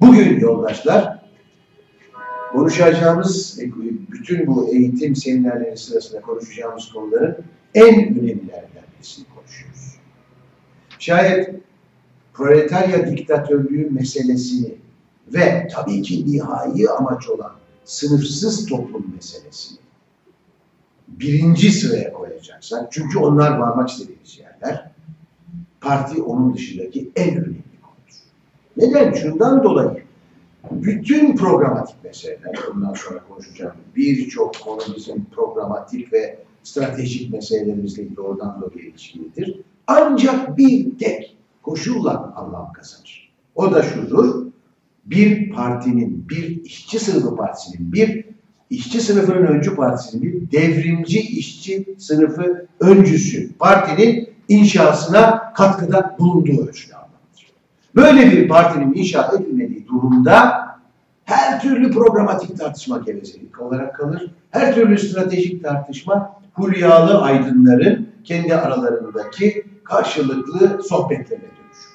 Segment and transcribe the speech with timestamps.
[0.00, 1.18] Bugün yoldaşlar
[2.52, 3.60] konuşacağımız,
[4.10, 7.36] bütün bu eğitim seminerleri sırasında konuşacağımız konuların
[7.74, 9.96] en önemlilerinden birisini konuşuyoruz.
[10.98, 11.54] Şayet
[12.32, 14.74] proletarya diktatörlüğü meselesini
[15.34, 17.52] ve tabii ki nihai amaç olan
[17.84, 19.78] sınıfsız toplum meselesini
[21.08, 24.90] birinci sıraya koyacaksak, çünkü onlar varmak istediğimiz yerler,
[25.80, 27.69] parti onun dışındaki en önemli.
[28.80, 29.12] Neden?
[29.12, 30.02] Şundan dolayı
[30.70, 38.88] bütün programatik meseleler, bundan sonra konuşacağım birçok konu bizim programatik ve stratejik meselelerimizle doğrudan doğruya
[38.88, 39.60] ilişkilidir.
[39.86, 43.32] Ancak bir tek koşulla anlam kazanır.
[43.54, 44.46] O da şudur,
[45.04, 48.24] bir partinin, bir işçi sınıfı partisinin, bir
[48.70, 56.99] işçi sınıfının öncü partisinin, bir devrimci işçi sınıfı öncüsü partinin inşasına katkıda bulunduğu ölçüde.
[57.96, 60.66] Böyle bir partinin inşa edilmediği durumda
[61.24, 64.30] her türlü programatik tartışma gevezelik olarak kalır.
[64.50, 71.90] Her türlü stratejik tartışma hulyalı aydınların kendi aralarındaki karşılıklı sohbetlerine dönüşür.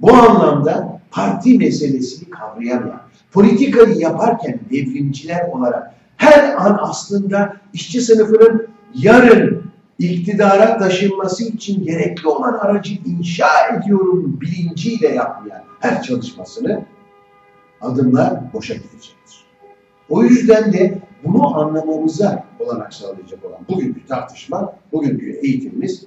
[0.00, 9.63] Bu anlamda parti meselesini kavrayamayan, politikayı yaparken devrimciler olarak her an aslında işçi sınıfının yarın
[9.98, 16.84] iktidara taşınması için gerekli olan aracı inşa ediyorum bilinciyle yapmayan her çalışmasını
[17.80, 19.44] adımlar boşa gidecektir.
[20.08, 26.06] O yüzden de bunu anlamamıza olanak sağlayacak olan bugünkü tartışma, bugünkü eğitimimiz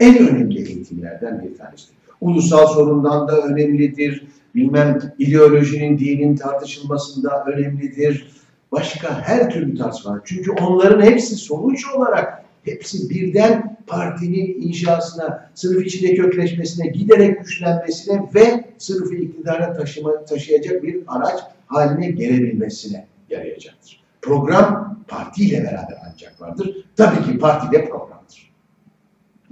[0.00, 1.96] en önemli eğitimlerden bir tanesidir.
[2.20, 8.30] Ulusal sorundan da önemlidir, bilmem ideolojinin, dinin tartışılmasında önemlidir.
[8.72, 10.20] Başka her türlü tartışma.
[10.24, 18.64] Çünkü onların hepsi sonuç olarak hepsi birden partinin inşasına, sınıf içinde kökleşmesine, giderek güçlenmesine ve
[18.78, 24.02] sınıfı iktidara taşıma, taşıyacak bir araç haline gelebilmesine yarayacaktır.
[24.22, 26.86] Program partiyle beraber ancak vardır.
[26.96, 28.52] Tabii ki parti de programdır.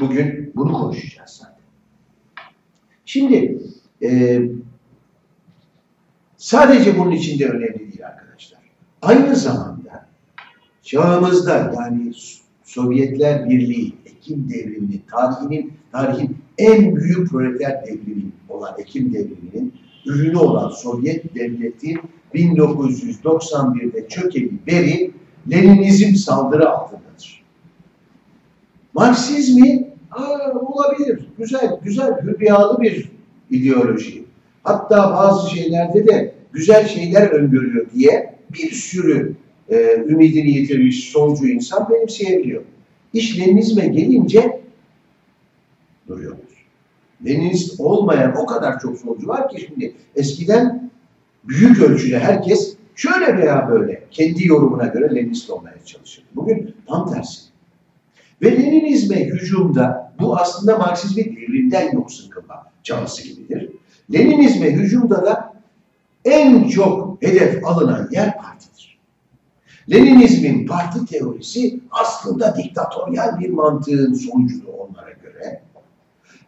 [0.01, 1.63] Bugün bunu konuşacağız zaten.
[3.05, 3.59] Şimdi
[4.03, 4.41] e,
[6.37, 8.61] sadece bunun içinde önemli değil arkadaşlar.
[9.03, 10.07] Aynı zamanda
[10.83, 12.13] çağımızda yani
[12.75, 19.75] Sovyetler Birliği, Ekim devriminin, tarihinin, tarihin en büyük proleter devrimi olan Ekim devriminin
[20.07, 21.95] ürünü olan Sovyet Devleti
[22.35, 25.11] 1991'de çökeli beri
[25.51, 27.43] Leninizm saldırı altındadır.
[28.95, 33.11] Marksizmi aa, olabilir, güzel, güzel, hürriyalı bir
[33.51, 34.25] ideoloji.
[34.63, 39.37] Hatta bazı şeylerde de güzel şeyler öngörüyor diye bir sürü
[39.73, 42.63] e, ümidini yitirmiş solcu insan benimseyebiliyor.
[43.13, 44.61] İş Leninizme gelince
[46.09, 46.39] duruyoruz.
[47.27, 50.91] Leninist olmayan o kadar çok solcu var ki şimdi eskiden
[51.45, 56.25] büyük ölçüde herkes şöyle veya böyle kendi yorumuna göre Leninist olmaya çalışır.
[56.35, 57.43] Bugün tam tersi.
[58.43, 63.71] Ve Leninizme hücumda bu aslında Marksizmi devrimden yoksun kılma çabası gibidir.
[64.13, 65.55] Leninizme hücumda da
[66.25, 68.72] en çok hedef alınan yer partidir.
[69.91, 75.63] Leninizmin parti teorisi aslında diktatöryal bir mantığın sonucudur onlara göre.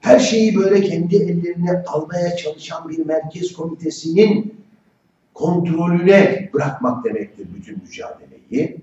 [0.00, 4.54] Her şeyi böyle kendi ellerine almaya çalışan bir merkez komitesinin
[5.34, 8.76] kontrolüne bırakmak demektir bütün mücadeleyi.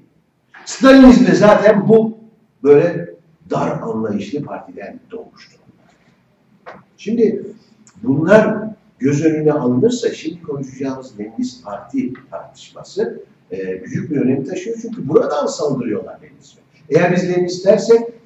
[0.66, 2.18] Stalinizm de zaten bu
[2.64, 3.16] böyle
[3.50, 5.60] dar anlayışlı partiden doğmuştur.
[6.98, 7.46] Şimdi
[8.04, 8.58] bunlar
[9.00, 14.78] göz önüne alınırsa şimdi konuşacağımız Leninist Parti tartışması e, büyük bir önem taşıyor.
[14.82, 16.62] Çünkü buradan saldırıyorlar Leninizme.
[16.90, 17.68] Eğer biz Leninist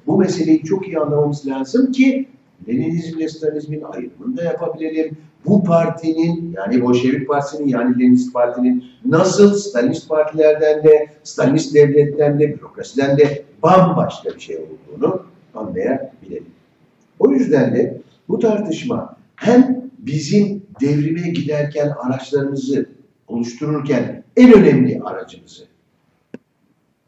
[0.06, 2.28] bu meseleyi çok iyi anlamamız lazım ki
[2.68, 5.16] Leninizmle Stalinizmin ayrımını da yapabilelim.
[5.46, 12.58] Bu partinin yani Bolşevik Partisi'nin yani Leninist Parti'nin nasıl Stalinist partilerden de, Stalinist devletten de,
[12.58, 15.22] bürokrasiden de bambaşka bir şey olduğunu
[15.54, 16.46] anlayabilirim.
[17.18, 22.86] O yüzden de bu tartışma hem bizim devrime giderken araçlarımızı
[23.28, 25.66] oluştururken en önemli aracımızı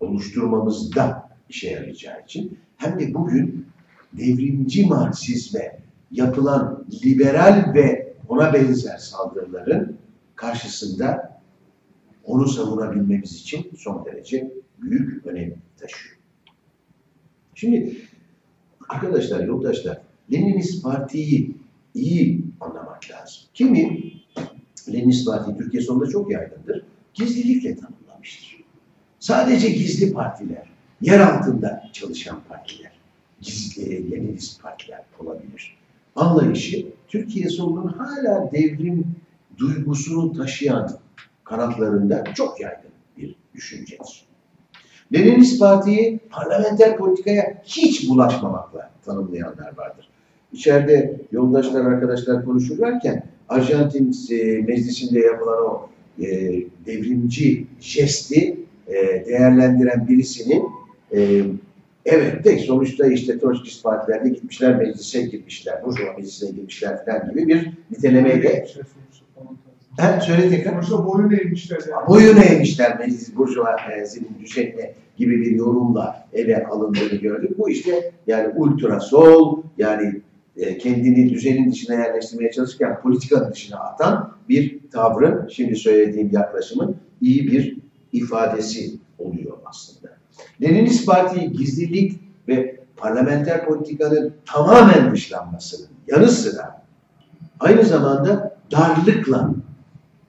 [0.01, 3.67] oluşturmamızda işe yarayacağı için hem de bugün
[4.13, 5.79] devrimci Marksizme
[6.11, 9.97] yapılan liberal ve ona benzer saldırıların
[10.35, 11.41] karşısında
[12.25, 16.19] onu savunabilmemiz için son derece büyük önem taşıyor.
[17.55, 17.97] Şimdi
[18.89, 20.01] arkadaşlar, yoldaşlar,
[20.33, 21.57] Leninist Parti'yi
[21.95, 23.43] iyi anlamak lazım.
[23.55, 24.08] Kimi
[24.93, 26.83] Leninist Parti Türkiye sonunda çok yaygındır.
[27.15, 28.65] Gizlilikle tanımlamıştır.
[29.21, 30.69] Sadece gizli partiler,
[31.01, 32.93] yer altında çalışan partiler,
[33.41, 35.77] gizli Leninist partiler olabilir.
[36.17, 39.07] anlayışı Türkiye solunun hala devrim
[39.59, 40.91] duygusunu taşıyan
[41.45, 44.29] kanatlarında çok yaygın bir düşüncedir.
[45.15, 50.09] Leninist Parti'yi parlamenter politikaya hiç bulaşmamakla tanımlayanlar vardır.
[50.53, 55.89] İçeride yoldaşlar, arkadaşlar konuşurlarken Arjantin e, meclisinde yapılan o
[56.21, 56.27] e,
[56.87, 58.57] devrimci jesti
[58.89, 58.95] e,
[59.27, 60.65] değerlendiren birisinin
[61.15, 61.43] e,
[62.05, 67.73] evet de sonuçta işte Troçkist partilerde gitmişler meclise girmişler, Burjuva meclisine girmişler falan gibi bir
[67.91, 68.67] nitelemeyle
[69.99, 70.73] He, söyle tekrar.
[70.73, 72.09] Sonuçta boyun eğmişler yani.
[72.09, 77.59] Boyun eğmişler meclis burjuvazinin düzenine gibi bir yorumla ele alındığını gördük.
[77.59, 80.21] Bu işte yani ultra sol yani
[80.59, 87.53] e, kendini düzenin dışına yerleştirmeye çalışırken politikanın dışına atan bir tavrın, şimdi söylediğim yaklaşımın iyi
[87.53, 87.79] bir
[88.13, 90.09] ifadesi oluyor aslında.
[90.63, 96.83] Leninist Parti'yi gizlilik ve parlamenter politikanın tamamen dışlanmasının yanı sıra
[97.61, 99.55] aynı zamanda darlıkla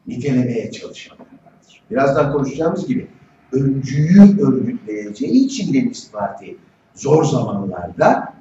[0.07, 1.81] nitelemeye çalışanlar vardır.
[1.91, 3.07] Birazdan konuşacağımız gibi
[3.51, 6.57] öncüyü örgütleyeceği için Leninist Parti
[6.95, 8.33] zor zamanlarda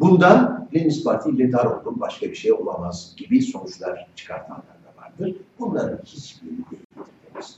[0.00, 5.36] bundan Leninist Parti ile dar oldum, başka bir şey olamaz gibi sonuçlar çıkartanlar da vardır.
[5.58, 7.56] Bunların hiçbirini değildir.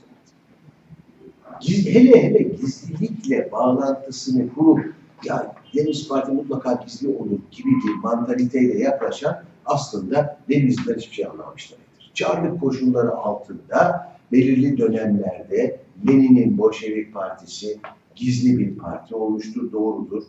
[1.93, 4.93] Hele hele gizlilikle bağlantısını kurup
[5.25, 11.79] ya Leninist Parti mutlaka gizli olur gibi bir mantaliteyle yaklaşan aslında Leninistler hiçbir şey anlamamışlar.
[12.13, 17.79] Çarlık koşulları altında belirli dönemlerde Lenin'in Bolşevik Partisi
[18.15, 20.23] gizli bir parti olmuştur, doğrudur.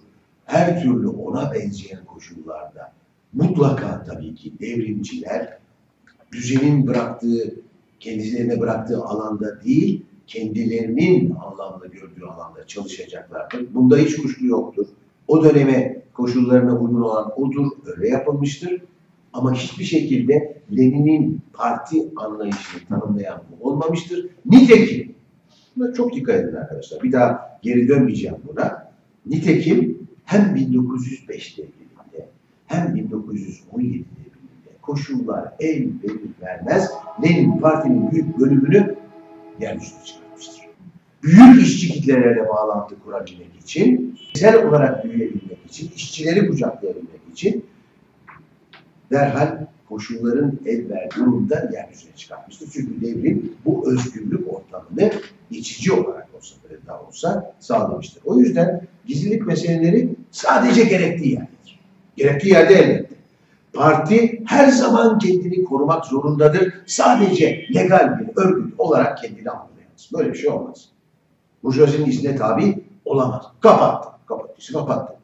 [0.45, 2.93] Her türlü ona benzeyen koşullarda
[3.33, 5.59] mutlaka tabii ki devrimciler
[6.33, 7.55] düzenin bıraktığı,
[8.01, 13.75] kendilerine bıraktığı alanda değil, kendilerinin anlamlı gördüğü alanda çalışacaklardır.
[13.75, 14.87] Bunda hiç kuşku yoktur.
[15.29, 18.83] O döneme koşullarına uygun olan odur, öyle yapılmıştır.
[19.33, 24.27] Ama hiçbir şekilde Lenin'in parti anlayışını tanımlayan bu olmamıştır.
[24.47, 25.15] Nitekim,
[25.77, 28.93] buna çok dikkat edin arkadaşlar, bir daha geri dönmeyeceğim buna.
[29.27, 29.94] Nitekim
[30.25, 32.29] hem 1905'te birlikte
[32.67, 36.91] hem 1917'de birlikte koşullar el verir vermez
[37.23, 38.97] Lenin partinin büyük bölümünü
[39.61, 40.65] yeryüzüne çıkarmıştır.
[41.23, 47.65] Büyük işçi kitlelerle bağlantı kurabilmek için, güzel olarak büyüyebilmek için, işçileri kucaklayabilmek için
[49.11, 52.69] derhal koşulların el verdiği durumda yeryüzüne çıkartmıştır.
[52.73, 55.13] Çünkü devrim bu özgürlük ortamını
[55.51, 56.57] geçici olarak olsa
[56.87, 58.23] da olsa sağlamıştır.
[58.25, 61.81] O yüzden gizlilik meseleleri sadece gerektiği yerdedir.
[62.17, 63.15] Gerektiği yerde elbette.
[63.73, 66.75] Parti her zaman kendini korumak zorundadır.
[66.87, 70.11] Sadece legal bir örgüt olarak kendini anlayamaz.
[70.13, 70.89] Böyle bir şey olmaz.
[71.63, 73.45] Burjuvazinin izne tabi olamaz.
[73.61, 74.09] Kapattı.
[74.27, 75.15] Kapattıysa kapattı.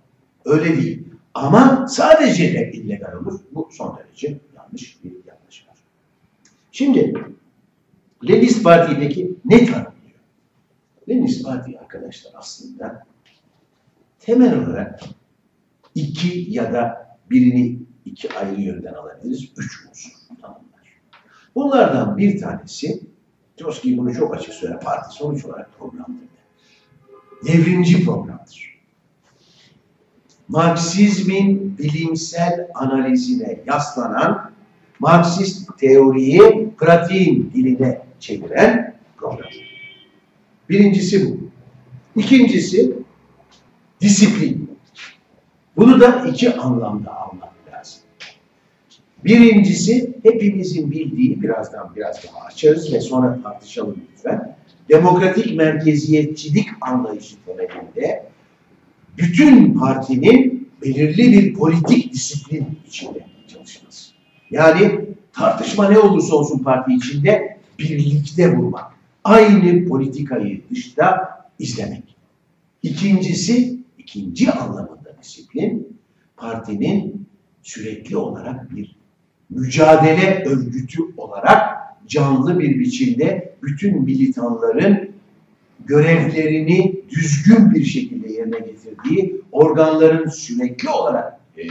[0.45, 1.05] Öyle değil.
[1.35, 3.41] Ama sadece de illegal olur.
[3.53, 5.67] Bu son derece yanlış bir yaklaşım.
[6.73, 7.15] Şimdi
[8.29, 10.21] Leninist Parti'deki ne tanımlıyor?
[11.09, 13.07] Leninist Parti arkadaşlar aslında
[14.21, 15.01] temel olarak
[15.95, 19.53] iki ya da birini iki ayrı yönden alabiliriz.
[19.57, 21.01] Üç unsur tanımlar.
[21.55, 23.11] Bunlardan bir tanesi
[23.57, 24.81] Trotsky bunu çok açık söyler.
[24.81, 26.29] Parti sonuç olarak programdır.
[27.47, 28.81] Devrimci programdır.
[30.49, 34.53] Marksizmin bilimsel analizine yaslanan,
[34.99, 39.51] Marksist teoriyi pratiğin diline çeviren program.
[40.69, 41.39] Birincisi bu.
[42.21, 43.00] İkincisi
[44.01, 44.71] disiplin.
[45.77, 48.01] Bunu da iki anlamda almak lazım.
[49.25, 54.57] Birincisi hepimizin bildiği, birazdan biraz daha açarız ve sonra tartışalım lütfen.
[54.89, 58.31] Demokratik merkeziyetçilik anlayışı temelinde
[59.19, 64.13] bütün partinin belirli bir politik disiplin içinde çalışması.
[64.51, 65.01] Yani
[65.33, 68.93] tartışma ne olursa olsun parti içinde birlikte vurmak.
[69.25, 72.17] Aynı politikayı dışta izlemek.
[72.83, 73.80] İkincisi,
[74.11, 75.99] ikinci anlamında disiplin,
[76.37, 77.27] partinin
[77.63, 78.97] sürekli olarak bir
[79.51, 85.11] mücadele örgütü olarak canlı bir biçimde bütün militanların
[85.87, 91.63] görevlerini düzgün bir şekilde yerine getirdiği, organların sürekli olarak e,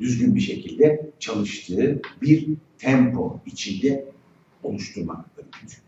[0.00, 4.04] düzgün bir şekilde çalıştığı bir tempo içinde
[4.62, 5.85] oluşturmak örgütü.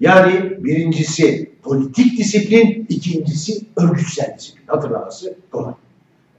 [0.00, 4.66] Yani birincisi politik disiplin, ikincisi örgütsel disiplin.
[4.66, 5.74] Hatırlaması kolay.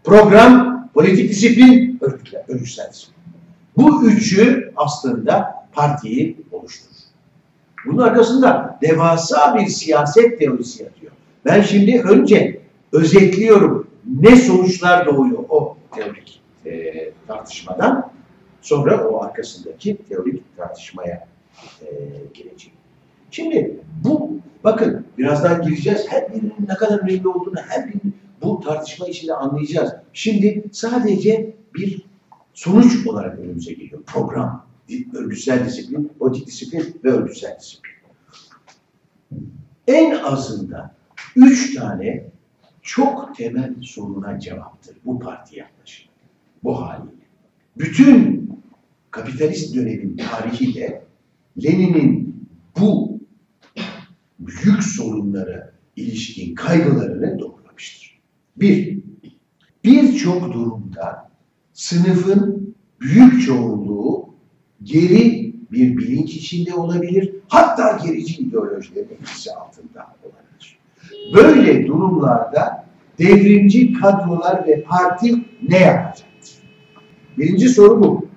[0.03, 3.15] Program, politik disiplin, örgütler, örgütsel disiplin.
[3.77, 6.91] Bu üçü aslında partiyi oluşturur.
[7.85, 11.11] Bunun arkasında devasa bir siyaset teorisi yatıyor.
[11.45, 13.87] Ben şimdi önce özetliyorum
[14.21, 16.93] ne sonuçlar doğuyor o teorik e,
[17.27, 18.11] tartışmadan.
[18.61, 21.27] Sonra o arkasındaki teorik tartışmaya
[21.81, 21.87] e,
[22.33, 22.80] girecek.
[23.31, 26.05] Şimdi bu bakın birazdan gireceğiz.
[26.09, 29.93] Her birinin ne kadar önemli olduğunu her birinin bu tartışma içinde anlayacağız.
[30.13, 32.05] Şimdi sadece bir
[32.53, 34.03] sonuç olarak önümüze geliyor.
[34.03, 34.65] Program,
[35.13, 37.91] örgütsel disiplin, politik disiplin ve örgütsel disiplin.
[39.87, 40.91] En azından
[41.35, 42.31] üç tane
[42.81, 46.11] çok temel soruna cevaptır bu parti yaklaşımı.
[46.63, 47.11] Bu haliyle.
[47.77, 48.49] Bütün
[49.11, 51.03] kapitalist dönemin tarihiyle
[51.63, 52.35] Lenin'in
[52.79, 53.10] bu
[54.47, 58.21] büyük sorunlara ilişkin kaygılarını doğrulamıştır.
[58.57, 58.99] Bir,
[59.83, 61.31] birçok durumda
[61.73, 64.29] sınıfın büyük çoğunluğu
[64.83, 70.79] geri bir bilinç içinde olabilir, hatta gerici ideolojilerin etkisi altında olabilir.
[71.35, 72.85] Böyle durumlarda
[73.19, 76.51] devrimci kadrolar ve parti ne yapacaktır?
[77.37, 78.27] Birinci soru bu.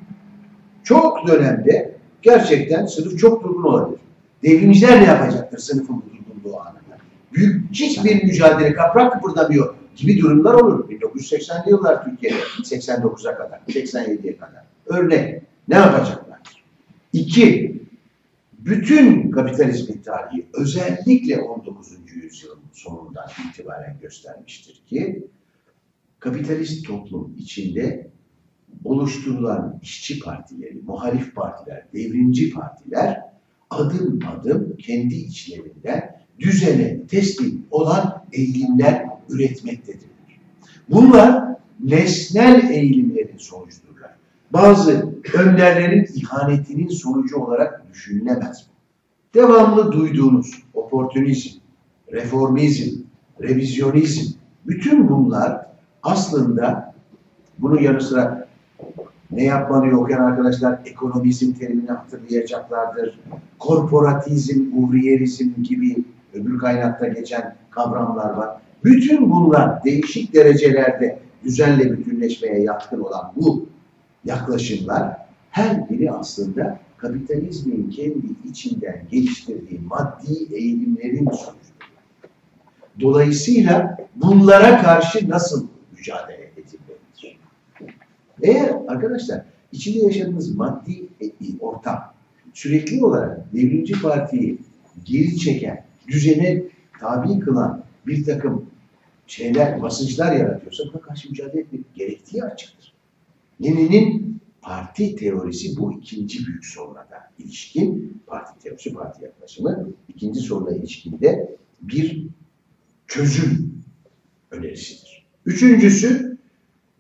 [0.85, 4.04] Çok dönemde gerçekten sınıf çok durgun olabilir.
[4.45, 6.99] Devrimciler ne yapacaktır sınıfın durgunluğu anında?
[7.33, 10.91] Büyük hiçbir mücadele kaprak kıpırdamıyor gibi durumlar olur.
[10.91, 14.65] 1980'li yıllar Türkiye'de 89'a kadar, 87'ye kadar.
[14.87, 16.39] Örnek ne yapacaklar?
[17.13, 17.75] İki,
[18.59, 21.93] bütün kapitalizmin tarihi özellikle 19.
[22.15, 25.27] yüzyılın sonundan itibaren göstermiştir ki
[26.19, 28.11] kapitalist toplum içinde
[28.85, 33.34] oluşturulan işçi partileri, muhalif partiler, devrimci partiler
[33.75, 40.09] adım adım kendi içlerinden düzene teslim olan eğilimler üretmektedirler.
[40.89, 41.45] Bunlar
[41.81, 44.11] nesnel eğilimlerin sonucudurlar.
[44.53, 48.67] Bazı önderlerin ihanetinin sonucu olarak düşünülemez.
[49.35, 51.59] Devamlı duyduğunuz oportunizm,
[52.13, 52.99] reformizm,
[53.43, 54.33] revizyonizm,
[54.67, 55.67] bütün bunlar
[56.03, 56.95] aslında
[57.59, 58.44] bunun yanı sıra
[59.35, 63.21] ne yapmalıyı okuyan arkadaşlar ekonomizm terimini hatırlayacaklardır.
[63.59, 68.57] Korporatizm, uhriyerizm gibi öbür kaynakta geçen kavramlar var.
[68.85, 73.67] Bütün bunlar değişik derecelerde düzenle bütünleşmeye yatkın olan bu
[74.25, 75.17] yaklaşımlar
[75.51, 81.91] her biri aslında kapitalizmin kendi içinden geliştirdiği maddi eğilimlerin sonucudur.
[83.01, 86.44] Dolayısıyla bunlara karşı nasıl mücadele?
[88.43, 91.07] Eğer arkadaşlar içinde yaşadığımız maddi
[91.61, 92.15] ortam
[92.55, 94.59] sürekli olarak devrimci partiyi
[95.05, 96.63] geri çeken, düzene
[97.01, 98.67] tabi kılan bir takım
[99.27, 102.93] şeyler, basınçlar yaratıyorsa buna karşı mücadele etmek gerektiği açıktır.
[103.65, 110.71] Lenin'in parti teorisi bu ikinci büyük soruna da ilişkin, parti teorisi, parti yaklaşımı, ikinci soruna
[110.71, 112.27] ilişkinde bir
[113.07, 113.83] çözüm
[114.51, 115.27] önerisidir.
[115.47, 116.34] Üçüncüsü,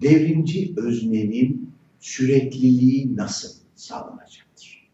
[0.03, 1.71] devrimci öznenin
[2.01, 4.89] sürekliliği nasıl sağlanacaktır?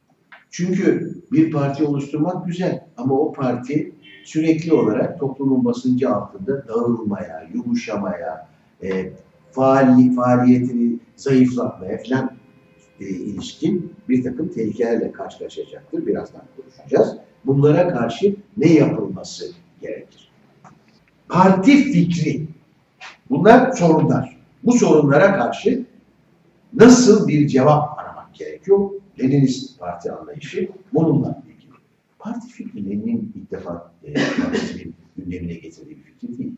[0.51, 3.93] Çünkü bir parti oluşturmak güzel ama o parti
[4.25, 8.49] sürekli olarak toplumun basıncı altında dağılmaya, yumuşamaya,
[8.83, 9.13] e,
[9.53, 12.31] faali, faaliyetini zayıflatmaya falan
[13.01, 16.07] e, ilişkin bir takım tehlikelerle karşılaşacaktır.
[16.07, 17.17] Birazdan konuşacağız.
[17.45, 20.31] Bunlara karşı ne yapılması gerekir?
[21.29, 22.47] Parti fikri.
[23.31, 24.30] Bunlar sorunlar.
[24.65, 25.85] Bu sorunlara karşı
[26.73, 28.91] nasıl bir cevap aramak gerekiyor?
[29.21, 31.71] Leninist parti anlayışı bununla ilgili.
[32.19, 34.13] Parti fikri Lenin'in ilk defa e,
[34.43, 36.53] Marksizmin gündemine getirdiği bir fikir değil.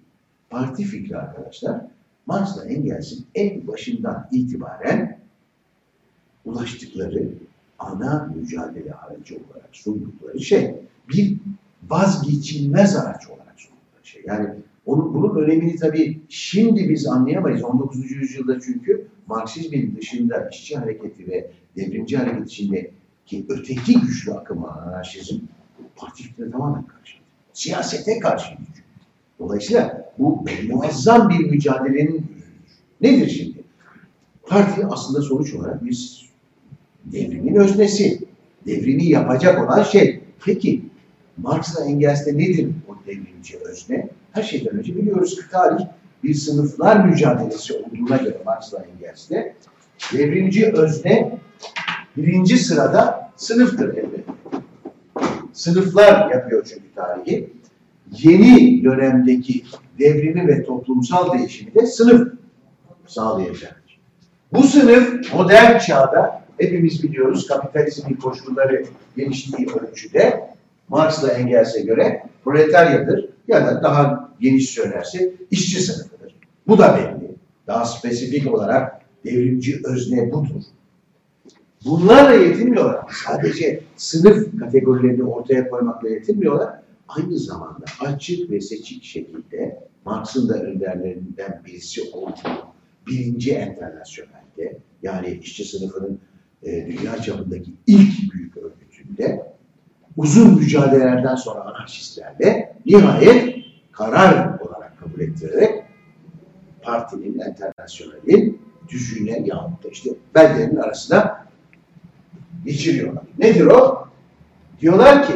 [0.51, 1.81] Parti fikri arkadaşlar
[2.27, 5.19] Marx'la Engels'in en başından itibaren
[6.45, 7.29] ulaştıkları
[7.79, 10.77] ana mücadele aracı olarak sundukları şey
[11.09, 11.37] bir
[11.89, 14.23] vazgeçilmez araç olarak sundukları şey.
[14.27, 14.49] Yani
[14.87, 17.65] onun, bunun önemini tabii şimdi biz anlayamayız.
[17.65, 18.11] 19.
[18.11, 22.91] yüzyılda çünkü Marksizmin dışında işçi hareketi ve devrimci hareket içinde
[23.27, 25.39] ki öteki güçlü akımı anarşizm
[26.15, 27.17] fikrine tamamen karşı.
[27.53, 28.55] Siyasete karşı.
[29.39, 32.27] Dolayısıyla bu muazzam bir mücadelenin.
[33.01, 33.59] Nedir şimdi?
[34.43, 36.31] Parti aslında sonuç olarak bir
[37.05, 38.21] devrimin öznesi.
[38.67, 40.21] Devrimi yapacak olan şey.
[40.45, 40.83] Peki
[41.37, 44.09] Marx'la Engels'te nedir o devrimci özne?
[44.33, 45.85] Her şeyden önce biliyoruz ki tarih
[46.25, 49.55] bir sınıflar mücadelesi olduğuna göre Marx'la Engels'te
[50.13, 51.39] devrimci özne
[52.17, 54.33] birinci sırada sınıftır elbette.
[55.53, 57.51] Sınıflar yapıyor çünkü tarihi.
[58.13, 59.65] Yeni dönemdeki
[59.99, 62.29] devrimi ve toplumsal değişimi de sınıf
[63.07, 64.01] sağlayacaktır.
[64.53, 68.85] Bu sınıf modern çağda hepimiz biliyoruz kapitalizmin koşulları
[69.17, 70.49] geliştiği ölçüde
[70.93, 76.35] Marx'la Engels'e göre proletaryadır ya da daha geniş söylerse işçi sınıfıdır.
[76.67, 77.35] Bu da belli.
[77.67, 80.63] Daha spesifik olarak devrimci özne budur.
[81.85, 83.05] Bunlarla yetinmiyorlar.
[83.25, 86.71] Sadece sınıf kategorilerini ortaya koymakla yetinmiyorlar.
[87.09, 92.67] Aynı zamanda açık ve seçik şekilde Marx'ın da önderlerinden birisi olduğu
[93.07, 96.19] birinci enternasyonelde yani işçi sınıfının
[96.63, 99.52] e, dünya çapındaki ilk büyük örgütünde
[100.17, 103.57] uzun mücadelelerden sonra anarşistlerle nihayet
[103.93, 105.83] karar olarak kabul ettirerek
[106.83, 111.47] partinin, enternasyonelin düzüğüne yahut da işte beldenin arasına
[112.65, 113.25] geçiriyorlar.
[113.39, 114.09] Nedir o?
[114.81, 115.33] Diyorlar ki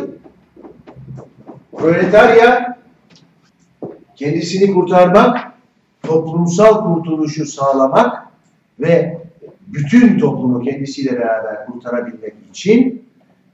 [1.73, 2.79] proletarya
[4.17, 5.53] kendisini kurtarmak,
[6.03, 8.27] toplumsal kurtuluşu sağlamak
[8.81, 9.19] ve
[9.67, 13.06] bütün toplumu kendisiyle beraber kurtarabilmek için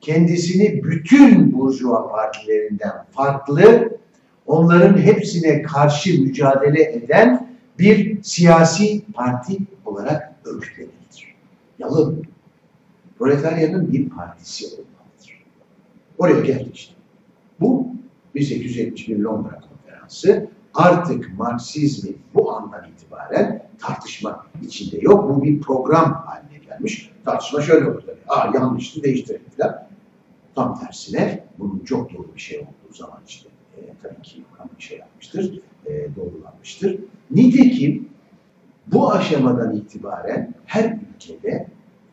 [0.02, 3.98] kendisini bütün burjuva partilerinden farklı,
[4.46, 11.34] onların hepsine karşı mücadele eden bir siyasi parti olarak örgütlemelidir.
[11.78, 12.22] Yalın.
[13.18, 15.44] Proletaryanın bir partisi olmalıdır.
[16.18, 16.94] Oraya geldik işte.
[17.60, 17.86] Bu
[18.34, 25.30] 1871 Londra Konferansı artık Marksizmi bu andan itibaren tartışma içinde yok.
[25.30, 27.10] Bu bir program haline gelmiş.
[27.24, 28.16] Tartışma şöyle tabii.
[28.28, 29.91] Aa yanlıştı değiştirelim falan.
[30.54, 34.42] Tam tersine bunun çok doğru bir şey olduğu zaman işte e, tabii ki
[34.78, 36.98] bir şey yapmıştır, e, doğrulanmıştır.
[37.30, 38.08] Nitekim
[38.86, 41.66] bu aşamadan itibaren her ülkede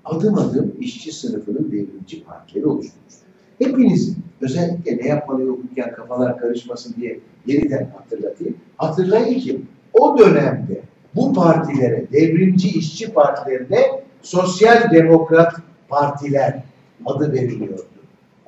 [0.06, 3.26] adım adım işçi sınıfının devrimci partileri oluşturmuştur.
[3.60, 8.58] Hepiniz özellikle ne yapmalı okurken kafalar karışmasın diye yeniden hatırlatayım.
[8.78, 9.62] Hatırlayın ki
[9.94, 10.82] o dönemde
[11.16, 15.54] bu partilere, devrimci işçi partilerine sosyal demokrat
[15.90, 16.64] partiler
[17.06, 17.99] adı veriliyordu.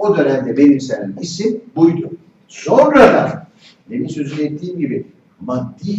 [0.01, 2.09] O dönemde benimsenen isim buydu.
[2.47, 3.29] Sonradan
[3.89, 5.05] demin sözünü ettiğim gibi
[5.41, 5.95] maddi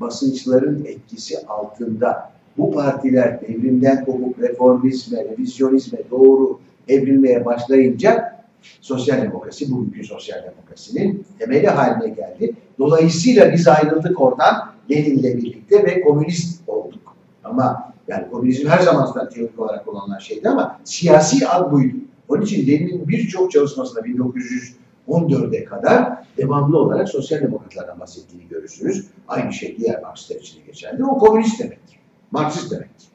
[0.00, 6.58] basınçların etkisi altında bu partiler devrimden kopup reformizme, revizyonizme doğru
[6.88, 8.40] evrilmeye başlayınca
[8.80, 12.52] sosyal demokrasi bugünkü sosyal demokrasinin temeli haline geldi.
[12.78, 17.16] Dolayısıyla biz ayrıldık oradan Lenin'le birlikte ve komünist olduk.
[17.44, 21.96] Ama yani komünizm her zaman zaten teorik olarak olanlar şeydi ama siyasi ad buydu.
[22.28, 29.06] Onun için Lenin'in birçok çalışmasında 1914'e kadar devamlı olarak sosyal demokratlardan bahsettiğini görürsünüz.
[29.28, 31.02] Aynı şey diğer Marksistler için de geçerlidir.
[31.02, 31.98] O komünist demektir.
[32.30, 33.08] Marksist demektir.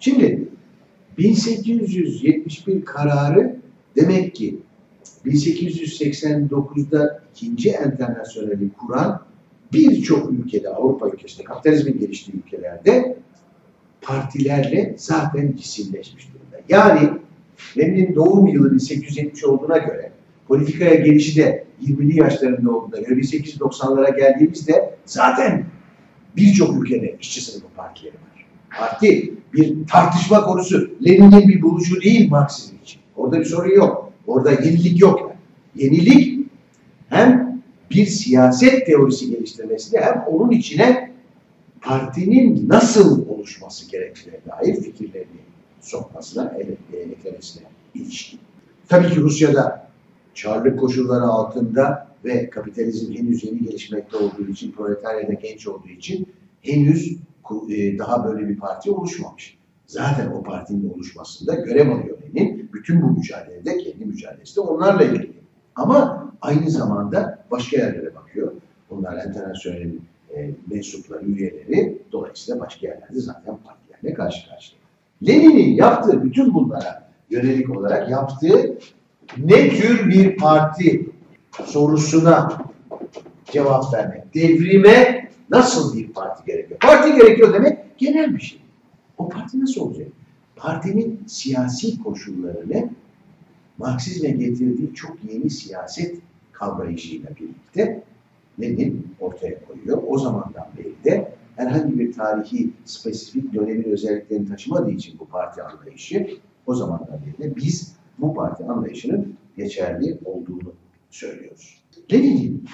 [0.00, 0.48] Şimdi
[1.18, 3.56] 1871 kararı
[3.96, 4.58] demek ki
[5.26, 9.22] 1889'da ikinci enternasyoneli kuran
[9.72, 13.18] birçok ülkede, Avrupa ülkesinde, kapitalizmin geliştiği ülkelerde
[14.00, 16.56] partilerle zaten cisimleşmiş durumda.
[16.68, 17.10] Yani
[17.78, 20.12] Lenin'in doğum yılı 1870 olduğuna göre
[20.48, 25.64] politikaya gelişi de 20'li yaşlarında olduğuna göre 1890'lara geldiğimizde zaten
[26.36, 28.46] birçok ülkede işçi sınıfı partileri var.
[28.78, 30.90] Parti bir tartışma konusu.
[31.06, 33.00] Lenin'in bir buluşu değil Marksizm için.
[33.16, 34.12] Orada bir sorun yok.
[34.26, 35.32] Orada yenilik yok.
[35.76, 36.46] Yenilik
[37.08, 41.10] hem bir siyaset teorisi geliştirmesinde hem onun içine
[41.80, 45.46] partinin nasıl oluşması gerektiğine dair fikirlerini
[45.86, 46.54] sokmasına,
[46.92, 48.40] eklemesine ilişkin.
[48.88, 49.88] Tabii ki Rusya'da
[50.34, 56.26] çarlık koşulları altında ve kapitalizm henüz yeni gelişmekte olduğu için, proletarya da genç olduğu için
[56.62, 57.16] henüz
[57.70, 59.58] e, daha böyle bir parti oluşmamış.
[59.86, 62.70] Zaten o partinin oluşmasında görev alıyor Lenin.
[62.72, 65.32] Bütün bu mücadelede, kendi mücadelesi de onlarla ilgili.
[65.74, 68.52] Ama aynı zamanda başka yerlere bakıyor.
[68.90, 70.02] Bunlar enternasyonelin
[70.36, 74.85] e, mensupları, üyeleri dolayısıyla başka yerlerde zaten partilerle karşı karşıya.
[75.28, 78.78] Lenin'in yaptığı bütün bunlara yönelik olarak yaptığı
[79.38, 81.10] ne tür bir parti
[81.64, 82.62] sorusuna
[83.52, 84.34] cevap vermek.
[84.34, 86.80] Devrime nasıl bir parti gerekiyor?
[86.80, 88.60] Parti gerekiyor demek genel bir şey.
[89.18, 90.08] O parti nasıl olacak?
[90.56, 92.90] Partinin siyasi koşullarını
[93.78, 96.16] Marksizme getirdiği çok yeni siyaset
[96.52, 98.02] kavrayışıyla birlikte
[98.60, 100.02] Lenin ortaya koyuyor.
[100.08, 106.28] O zamandan beri de herhangi bir tarihi spesifik dönemin özelliklerini taşımadığı için bu parti anlayışı
[106.66, 110.72] o zamandan beri de biz bu parti anlayışının geçerli olduğunu
[111.10, 111.82] söylüyoruz.
[112.12, 112.64] Lenin'in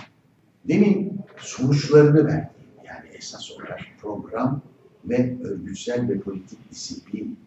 [0.68, 4.62] demin sonuçlarını verdiği yani esas olarak program
[5.04, 7.38] ve örgütsel ve politik disiplin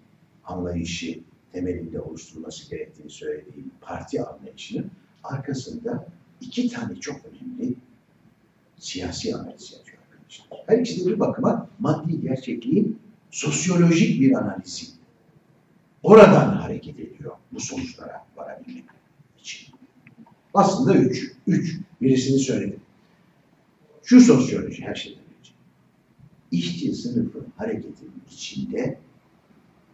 [0.45, 1.19] anlayışı
[1.51, 4.91] temelinde oluşturulması gerektiğini söylediğim parti anlayışının
[5.23, 6.07] arkasında
[6.41, 7.75] iki tane çok önemli
[8.77, 9.73] siyasi analiz
[10.67, 12.99] Her ikisi bir bakıma maddi gerçekliğin
[13.31, 14.85] sosyolojik bir analizi.
[16.03, 18.83] Oradan hareket ediyor bu sonuçlara varabilmek
[19.39, 19.75] için.
[20.53, 21.31] Aslında üç.
[21.47, 21.79] Üç.
[22.01, 22.79] Birisini söyledim.
[24.03, 25.51] Şu sosyoloji her şeyden önce.
[26.51, 28.97] İşçi sınıfı hareketinin içinde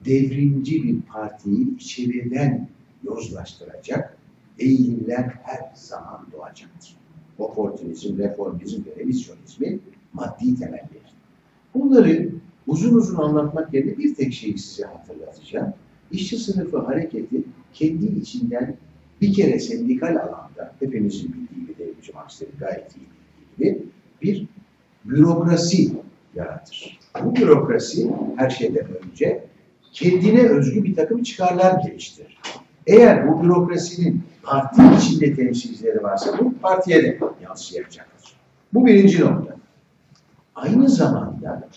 [0.05, 2.69] devrimci bir partiyi içeriden
[3.03, 4.17] yozlaştıracak
[4.59, 6.95] eğilimler her zaman doğacaktır.
[7.37, 9.81] Oportunizm, reformizm ve revizyonizmin
[10.13, 11.01] maddi temelleri.
[11.73, 12.29] Bunları
[12.67, 15.73] uzun uzun anlatmak yerine bir tek şeyi size hatırlatacağım.
[16.11, 17.43] İşçi sınıfı hareketi
[17.73, 18.75] kendi içinden
[19.21, 23.07] bir kere sendikal alanda hepimizin bildiği gibi devrimci Marx'ların gayet iyi
[23.59, 23.85] bildiği gibi
[24.21, 24.47] bir
[25.05, 25.91] bürokrasi
[26.35, 26.99] yaratır.
[27.23, 29.43] Bu bürokrasi her şeyden önce
[29.91, 32.37] kendine özgü bir takım çıkarlar geliştirir.
[32.87, 38.33] Eğer bu bürokrasinin parti içinde temsilcileri varsa bu partiye de yansıyacaktır.
[38.73, 39.50] Bu birinci nokta.
[40.61, 41.69] Aynı zamanda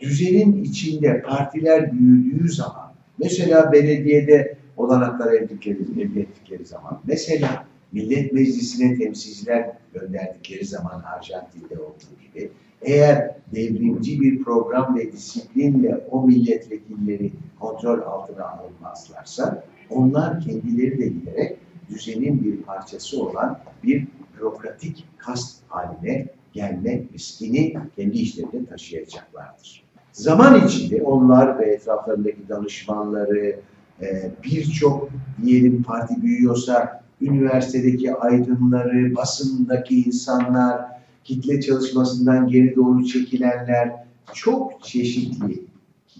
[0.00, 9.70] düzenin içinde partiler büyüdüğü zaman, mesela belediyede olanaklar elde ettikleri zaman, mesela Millet Meclisi'ne temsilciler
[9.94, 12.50] gönderdikleri zaman Arjantin'de olduğu gibi,
[12.82, 21.56] eğer devrimci bir program ve disiplinle o milletvekilleri kontrol altına alınmazlarsa, onlar kendileri de giderek
[21.90, 26.26] düzenin bir parçası olan bir bürokratik kast haline
[26.58, 29.82] gelme riskini kendi işlerinde taşıyacaklardır.
[30.12, 33.60] Zaman içinde onlar ve etraflarındaki danışmanları,
[34.02, 35.10] e, birçok
[35.44, 40.80] diyelim parti büyüyorsa üniversitedeki aydınları, basındaki insanlar,
[41.24, 43.92] kitle çalışmasından geri doğru çekilenler
[44.34, 45.62] çok çeşitli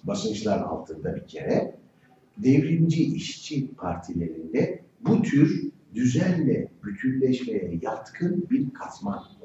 [0.05, 1.75] basınçlar altında bir kere
[2.39, 9.38] devrimci işçi partilerinde bu tür düzenle bütünleşmeye yatkın bir katman.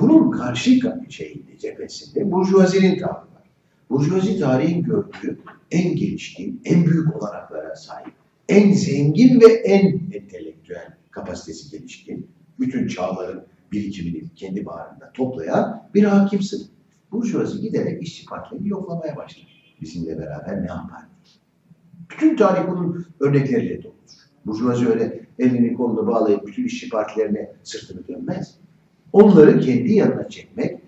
[0.00, 3.50] Bunun karşı şeyinde, cephesinde burjuvazinin tavrı var.
[3.90, 5.38] Burjuvazi tarihin gördüğü
[5.70, 8.12] en gelişkin, en büyük olanaklara sahip,
[8.48, 16.40] en zengin ve en entelektüel kapasitesi gelişkin, bütün çağların birikimini kendi bağrında toplayan bir hakim.
[17.12, 19.76] Burjuvazi giderek işçi partilerini yoklamaya başlar.
[19.80, 21.02] Bizimle beraber ne yapar?
[22.10, 23.96] Bütün tarih bunun örnekleriyle doludur.
[24.46, 28.59] Burjuvazi öyle elini kolunu bağlayıp bütün işçi partilerine sırtını dönmez.
[29.12, 30.78] Onları kendi yanına çekmek,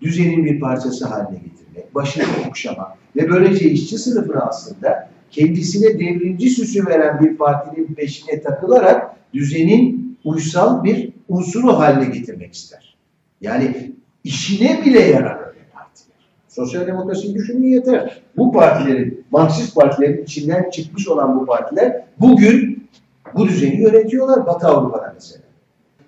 [0.00, 6.86] düzenin bir parçası haline getirmek, başını okşamak ve böylece işçi sınıfını aslında kendisine devrimci süsü
[6.86, 12.96] veren bir partinin peşine takılarak düzenin uysal bir unsuru haline getirmek ister.
[13.40, 13.92] Yani
[14.24, 16.16] işine bile yarar öyle partiler.
[16.48, 18.22] Sosyal demokrasiyi düşünün yeter.
[18.36, 22.88] Bu partilerin, Marksist partilerin içinden çıkmış olan bu partiler bugün
[23.34, 25.49] bu düzeni yönetiyorlar Batı Avrupa'da mesela.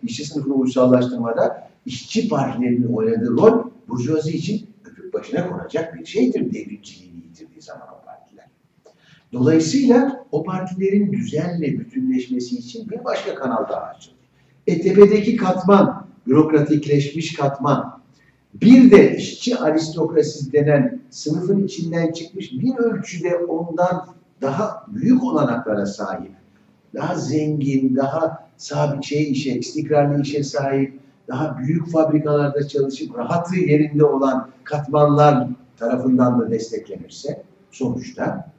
[0.02, 7.16] İşçi sınıfını uysallaştırmada işçi partilerinin oynadığı rol burjuvazi için öpüp başına konacak bir şeydir devrimciliğini
[7.16, 8.46] yitirdiği zaman o partiler.
[9.32, 14.16] Dolayısıyla o partilerin düzenle bütünleşmesi için bir başka kanal daha açıldı.
[14.66, 18.02] E tepedeki katman, bürokratikleşmiş katman,
[18.54, 24.06] bir de işçi aristokrasi denen sınıfın içinden çıkmış bir ölçüde ondan
[24.40, 26.32] daha büyük olanaklara sahip,
[26.94, 34.04] daha zengin, daha sabit şey işe, istikrarlı işe sahip, daha büyük fabrikalarda çalışıp rahatı yerinde
[34.04, 38.52] olan katmanlar tarafından da desteklenirse sonuçta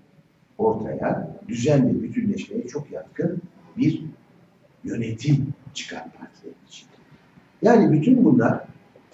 [0.58, 3.42] ortaya düzenli bütünleşmeye çok yatkın
[3.78, 4.04] bir
[4.84, 6.88] yönetim çıkar partilerin için.
[7.62, 8.62] Yani bütün bunlar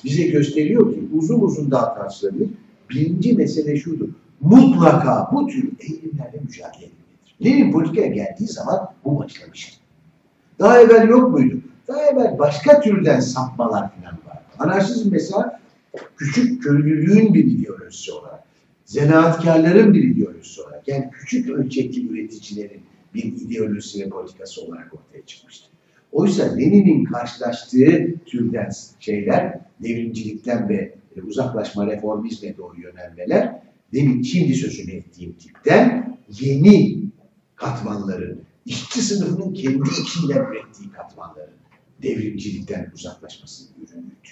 [0.04, 2.50] bize gösteriyor ki uzun uzun daha tartışılabilir.
[2.90, 4.10] Birinci mesele şudur.
[4.42, 7.36] Mutlaka bu tür eğilimlerle mücadele edilmelidir.
[7.46, 9.80] Lenin politikaya geldiği zaman bu başlamıştı.
[10.60, 11.62] Daha evvel yok muydu?
[11.88, 14.44] Daha evvel başka türden sapmalar falan var.
[14.60, 15.60] Anarşizm mesela
[16.18, 18.44] küçük köylülüğün bir ideolojisi olarak,
[18.86, 22.82] zanaatkarların bir ideolojisi olarak, yani küçük ölçekli üreticilerin
[23.14, 25.70] bir ideolojisi ve politikası olarak ortaya çıkmıştır.
[26.12, 28.70] Oysa Lenin'in karşılaştığı türden
[29.00, 30.94] şeyler, devrimcilikten ve
[31.28, 33.62] uzaklaşma reformizme doğru yönelmeler,
[33.94, 37.00] demin şimdi sözünü ettiğim tipten yeni
[37.56, 41.54] katmanların, işçi sınıfının kendi içinden ürettiği katmanların
[42.04, 44.30] devrimcilikten uzaklaşmasının ürünüydü.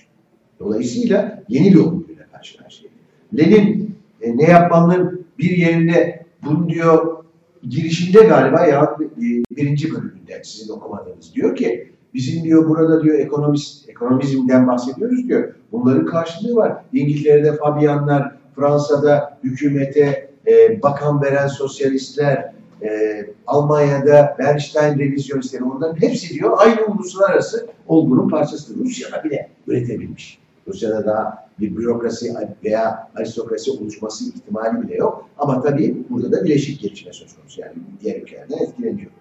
[0.60, 2.92] Dolayısıyla yeni bir olguyla karşı karşıya.
[3.38, 7.24] Lenin e, ne yapmanın bir yerinde bunu diyor
[7.70, 9.26] girişinde galiba ya e,
[9.58, 15.54] birinci bölümünde sizin okumadığınız diyor ki bizim diyor burada diyor ekonomist, ekonomizmden bahsediyoruz diyor.
[15.72, 16.84] Bunların karşılığı var.
[16.94, 26.58] İngiltere'de Fabianlar, Fransa'da hükümete e, bakan veren sosyalistler, e, Almanya'da Bernstein revizyonistleri onların hepsi diyor
[26.58, 28.86] aynı uluslararası olgunun parçasıdır.
[28.86, 30.40] Rusya'da bile üretebilmiş.
[30.68, 35.30] Rusya'da daha bir bürokrasi veya aristokrasi oluşması ihtimali bile yok.
[35.38, 37.62] Ama tabii burada da bileşik gelişme söz konusu.
[37.62, 39.12] Yani diğer ülkelerden etkileniyor.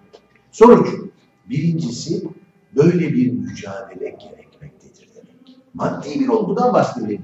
[0.51, 0.87] Sonuç.
[1.49, 2.23] Birincisi
[2.75, 5.57] böyle bir mücadele gerekmektedir demek.
[5.73, 7.21] Maddi bir olgudan bahsedelim.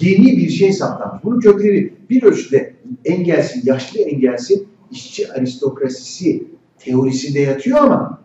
[0.00, 1.24] yeni bir şey saptanmış.
[1.24, 6.46] Bunun kökleri bir ölçüde engelsin, yaşlı engelsin işçi aristokrasisi
[6.78, 8.20] teorisinde yatıyor ama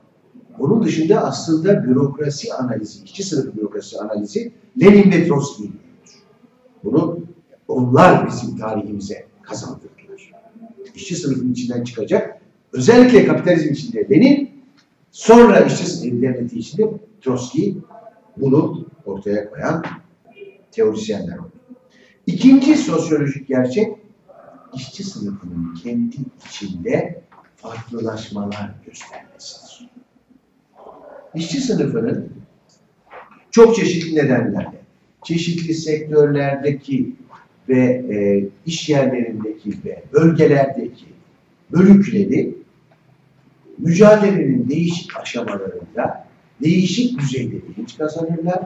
[0.60, 4.52] onun dışında aslında bürokrasi analizi, işçi sınıfı bürokrasi analizi
[4.82, 5.80] Lenin ve Trotsky'nin
[6.84, 7.20] Bunu
[7.68, 10.32] onlar bizim tarihimize kazandırdılar.
[10.96, 12.42] İşçi sınıfının içinden çıkacak,
[12.74, 14.50] özellikle kapitalizm içinde Lenin,
[15.12, 16.90] sonra işçi devleti içinde
[17.22, 17.74] Trotsky
[18.38, 19.84] bunu ortaya koyan
[20.72, 21.52] teorisyenler oldu.
[22.28, 23.99] İkinci sosyolojik gerçek,
[24.76, 27.22] işçi sınıfının kendi içinde
[27.56, 29.90] farklılaşmalar göstermesidir.
[31.36, 32.30] İşçi sınıfının
[33.52, 34.82] çok çeşitli nedenlerle,
[35.24, 37.16] çeşitli sektörlerdeki
[37.70, 41.06] ve e, iş yerlerindeki ve bölgelerdeki
[41.72, 42.56] bölükleri
[43.78, 46.28] mücadelenin değişik aşamalarında
[46.62, 48.62] değişik düzeyde bilinç kazanırlar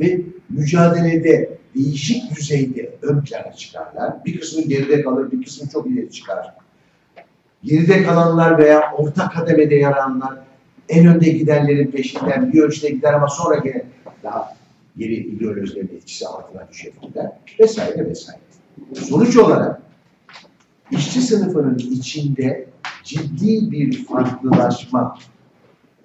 [0.00, 4.24] ve mücadelede değişik düzeyde ön plana çıkarlar.
[4.24, 6.54] Bir kısmı geride kalır, bir kısmı çok ileri çıkar.
[7.64, 10.38] Geride kalanlar veya orta kademede yer alanlar
[10.88, 13.84] en önde gidenlerin peşinden bir ölçüde gider ama sonra gene
[14.22, 14.56] daha
[14.96, 17.30] geri ideolojilerin etkisi altına düşebilirler
[17.60, 18.40] vesaire vesaire.
[18.94, 19.82] Sonuç olarak
[20.90, 22.68] işçi sınıfının içinde
[23.04, 25.18] ciddi bir farklılaşma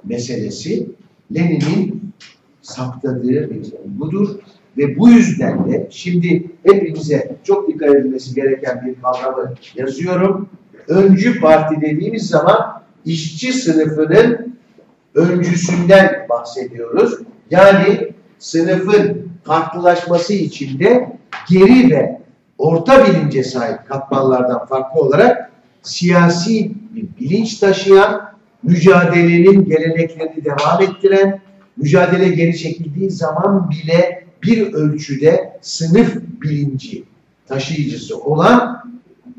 [0.04, 0.90] meselesi
[1.36, 2.14] Lenin'in
[2.62, 4.40] saptadığı bir budur
[4.78, 10.50] ve bu yüzden de şimdi hepimize çok dikkat edilmesi gereken bir kavramı yazıyorum.
[10.88, 14.58] Öncü parti dediğimiz zaman işçi sınıfının
[15.16, 17.20] öncüsünden bahsediyoruz.
[17.52, 21.18] Yani sınıfın farklılaşması içinde
[21.50, 22.22] geri ve
[22.58, 28.32] orta bilince sahip katmanlardan farklı olarak siyasi bir bilinç taşıyan,
[28.64, 31.40] mücadelenin geleneklerini devam ettiren,
[31.78, 37.04] mücadele geri çekildiği zaman bile bir ölçüde sınıf bilinci
[37.48, 38.84] taşıyıcısı olan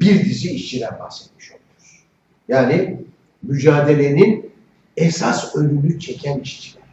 [0.00, 2.04] bir dizi işçiden bahsetmiş oluyoruz.
[2.48, 2.96] Yani
[3.42, 4.50] mücadelenin
[4.96, 6.84] esas önünü çeken işçiler.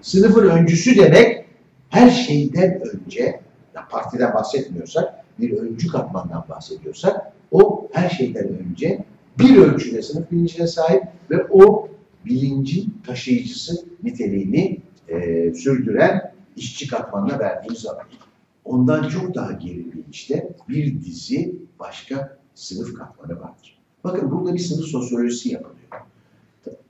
[0.00, 1.44] Sınıfın öncüsü demek
[1.90, 3.40] her şeyden önce,
[3.74, 9.04] ya partiden bahsetmiyorsak, bir öncü katmandan bahsediyorsak, o her şeyden önce
[9.38, 11.88] bir ölçüde sınıf bilincine sahip ve o
[12.24, 18.04] bilincin taşıyıcısı niteliğini e, sürdüren işçi katmanına verdiğimiz zaman.
[18.64, 23.78] Ondan çok daha geri bilinçte bir dizi başka sınıf katmanı vardır.
[24.04, 25.78] Bakın burada bir sınıf sosyolojisi yapılıyor.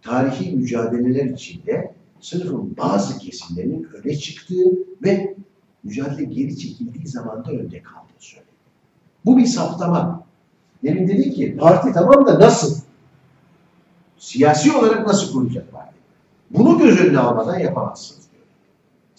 [0.03, 4.65] Tarihi mücadeleler içinde sınıfın bazı kesimlerinin öne çıktığı
[5.03, 5.35] ve
[5.83, 8.57] mücadele geri çekildiği zaman da önde kaldığı söyleniyor.
[9.25, 10.25] Bu bir saptama.
[10.85, 12.83] Demin dedi ki parti tamam da nasıl?
[14.19, 15.95] Siyasi olarak nasıl kuracak parti?
[16.51, 18.22] Bunu göz önüne almadan yapamazsınız.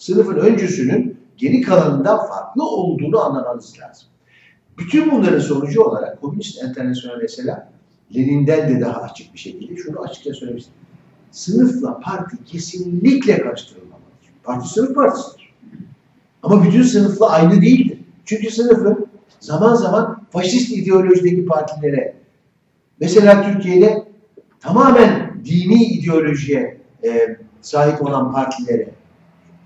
[0.04, 4.08] Sınıfın öncüsünün geri kalanından farklı olduğunu anlamanız lazım.
[4.78, 7.72] Bütün bunların sonucu olarak Komünist Enternasyonel mesela
[8.16, 10.74] Lenin'den de daha açık bir şekilde şunu açıkça söylemiştim.
[11.30, 14.32] Sınıfla parti kesinlikle karıştırılmamalıdır.
[14.42, 15.54] Parti sınıf partisidir.
[16.42, 17.98] Ama bütün sınıfla aynı değildir.
[18.24, 19.06] Çünkü sınıfın
[19.40, 22.16] zaman zaman faşist ideolojideki partilere,
[23.00, 24.08] mesela Türkiye'de
[24.60, 28.94] tamamen dini ideolojiye e, sahip olan partilere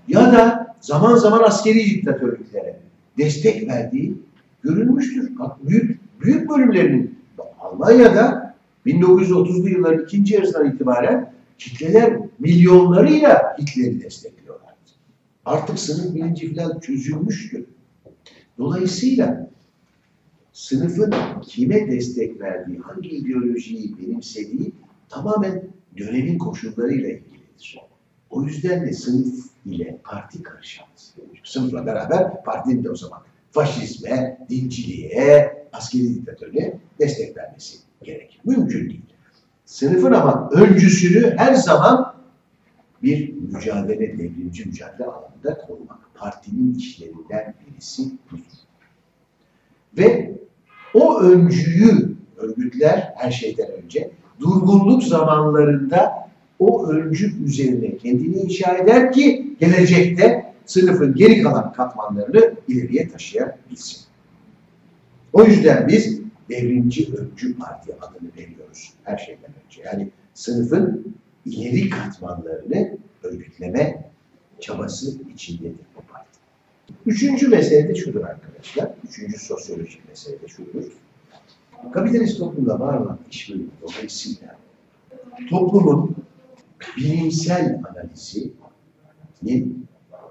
[0.09, 2.79] ya da zaman zaman askeri diktatörlüklere
[3.17, 4.17] destek verdiği
[4.63, 5.31] görülmüştür.
[5.63, 7.19] Büyük, büyük bölümlerinin
[7.59, 14.73] Almanya'da 1930'lu yılların ikinci yarısından itibaren kitleler milyonlarıyla Hitler'i destekliyorlar.
[15.45, 17.65] Artık sınıf bilinci falan çözülmüştür.
[18.57, 19.49] Dolayısıyla
[20.53, 24.71] sınıfın kime destek verdiği, hangi ideolojiyi benimsediği
[25.09, 25.63] tamamen
[25.97, 27.79] dönemin koşullarıyla ilgilidir.
[28.29, 31.15] O yüzden de sınıf ile parti karışamaz.
[31.43, 38.41] Sınıfla beraber partinin de o zaman faşizme, dinciliğe, askeri diktatörlüğe destek vermesi gerekir.
[38.45, 39.01] Mümkün değil.
[39.65, 42.15] Sınıfın ama öncüsünü her zaman
[43.03, 45.99] bir mücadele, devrimci mücadele alanında korumak.
[46.15, 48.43] Partinin işlerinden birisi budur.
[49.97, 50.35] Ve
[50.93, 56.28] o öncüyü örgütler her şeyden önce durgunluk zamanlarında
[56.59, 64.01] o öncü üzerine kendini inşa eder ki gelecekte sınıfın geri kalan katmanlarını ileriye taşıyabilsin.
[65.33, 66.19] O yüzden biz
[66.49, 69.81] devrimci öncü parti adını veriyoruz her şeyden önce.
[69.85, 74.11] Yani sınıfın ileri katmanlarını örgütleme
[74.59, 76.39] çabası içindedir bu parti.
[77.05, 78.89] Üçüncü mesele de şudur arkadaşlar.
[79.09, 80.83] Üçüncü sosyolojik mesele de şudur.
[81.93, 84.57] Kapitalist toplumda var olan iş bölümü dolayısıyla
[85.49, 86.15] toplumun
[86.97, 88.53] bilimsel analizi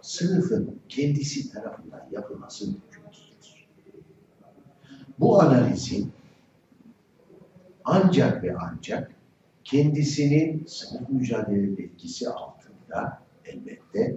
[0.03, 3.69] sınıfın kendisi tarafından yapılması mümkün değildir.
[5.19, 6.13] bu analizin
[7.85, 9.11] ancak ve ancak
[9.65, 14.17] kendisinin sınıf mücadele etkisi altında elbette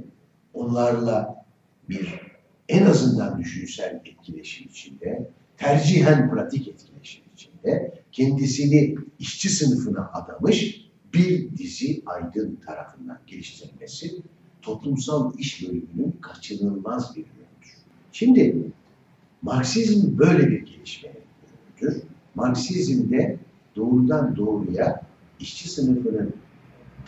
[0.53, 1.45] onlarla
[1.89, 2.31] bir
[2.69, 12.01] en azından düşünsel etkileşim içinde, tercihen pratik etkileşim içinde kendisini işçi sınıfına adamış bir dizi
[12.05, 14.11] aydın tarafından geliştirilmesi
[14.61, 17.77] toplumsal iş bölümünün kaçınılmaz bir yönüdür.
[18.11, 18.55] Şimdi
[19.41, 21.09] Marksizm böyle bir gelişme
[21.81, 22.03] bölümüdür.
[22.35, 23.37] Marksizmde
[23.75, 25.01] doğrudan doğruya
[25.39, 26.33] işçi sınıfının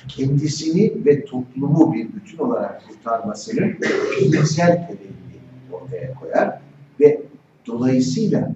[0.07, 3.77] kendisini ve toplumu bir bütün olarak kurtarmasının
[4.21, 6.61] bilimsel temelini ortaya koyar
[6.99, 7.21] ve
[7.65, 8.55] dolayısıyla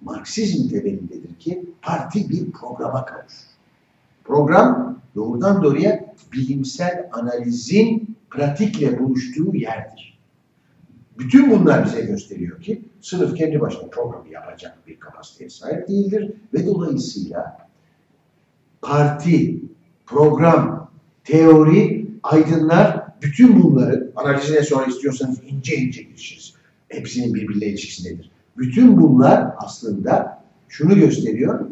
[0.00, 3.51] Marksizm temelindedir ki parti bir programa kavuşur.
[4.24, 10.18] Program doğrudan doğruya bilimsel analizin pratikle buluştuğu yerdir.
[11.18, 16.66] Bütün bunlar bize gösteriyor ki sınıf kendi başına programı yapacak bir kapasiteye sahip değildir ve
[16.66, 17.58] dolayısıyla
[18.82, 19.60] parti,
[20.06, 20.90] program,
[21.24, 26.54] teori, aydınlar bütün bunları analizine sonra istiyorsanız ince ince girişiriz.
[26.88, 28.30] Hepsinin birbiriyle ilişkisi nedir?
[28.56, 31.70] Bütün bunlar aslında şunu gösteriyor.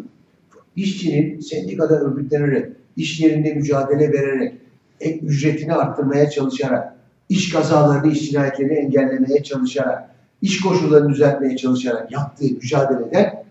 [0.81, 4.55] İşçinin sendikada örgütlenerek, iş yerinde mücadele vererek,
[5.01, 6.97] ek ücretini arttırmaya çalışarak,
[7.29, 13.45] iş kazalarını, iş cinayetlerini engellemeye çalışarak, iş koşullarını düzeltmeye çalışarak yaptığı mücadeleden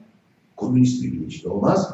[0.56, 1.92] komünist bir bilinçli olmaz.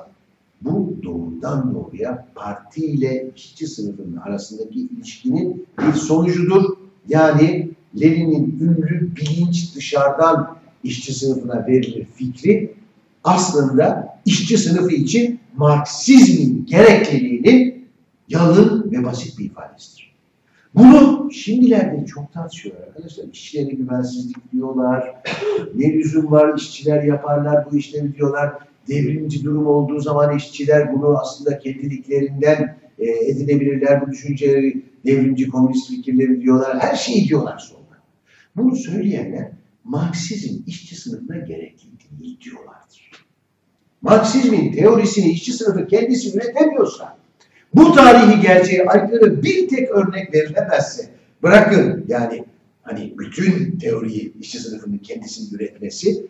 [0.62, 6.64] Bu doğrudan doğruya parti ile işçi sınıfının arasındaki ilişkinin bir sonucudur.
[7.08, 7.72] Yani
[8.02, 12.76] Lenin'in ünlü bilinç dışarıdan işçi sınıfına verilir fikri
[13.26, 17.88] aslında işçi sınıfı için Marksizmin gerekliliğinin
[18.30, 20.16] yalın ve basit bir ifadesidir.
[20.76, 23.26] Bunu şimdilerde çok tartışıyor arkadaşlar.
[23.34, 25.16] İşçilere güvensizlik diyorlar.
[25.76, 28.54] Ne lüzum var işçiler yaparlar bu işleri diyorlar.
[28.88, 34.02] Devrimci durum olduğu zaman işçiler bunu aslında kendiliklerinden e, edinebilirler.
[34.02, 36.80] Bu düşünceleri devrimci komünist fikirleri diyorlar.
[36.80, 38.00] Her şeyi diyorlar sonra.
[38.56, 39.52] Bunu söyleyenler
[39.86, 41.88] Marksizm işçi sınıfına gerekli
[42.20, 43.12] değil diyorlardır.
[44.02, 47.18] Marksizmin teorisini işçi sınıfı kendisi üretemiyorsa,
[47.76, 51.10] bu tarihi gerçeğe aykırı bir tek örnek verilemezse,
[51.44, 52.46] bırakın yani
[52.82, 56.28] hani bütün teoriyi işçi sınıfının kendisinin üretmesi,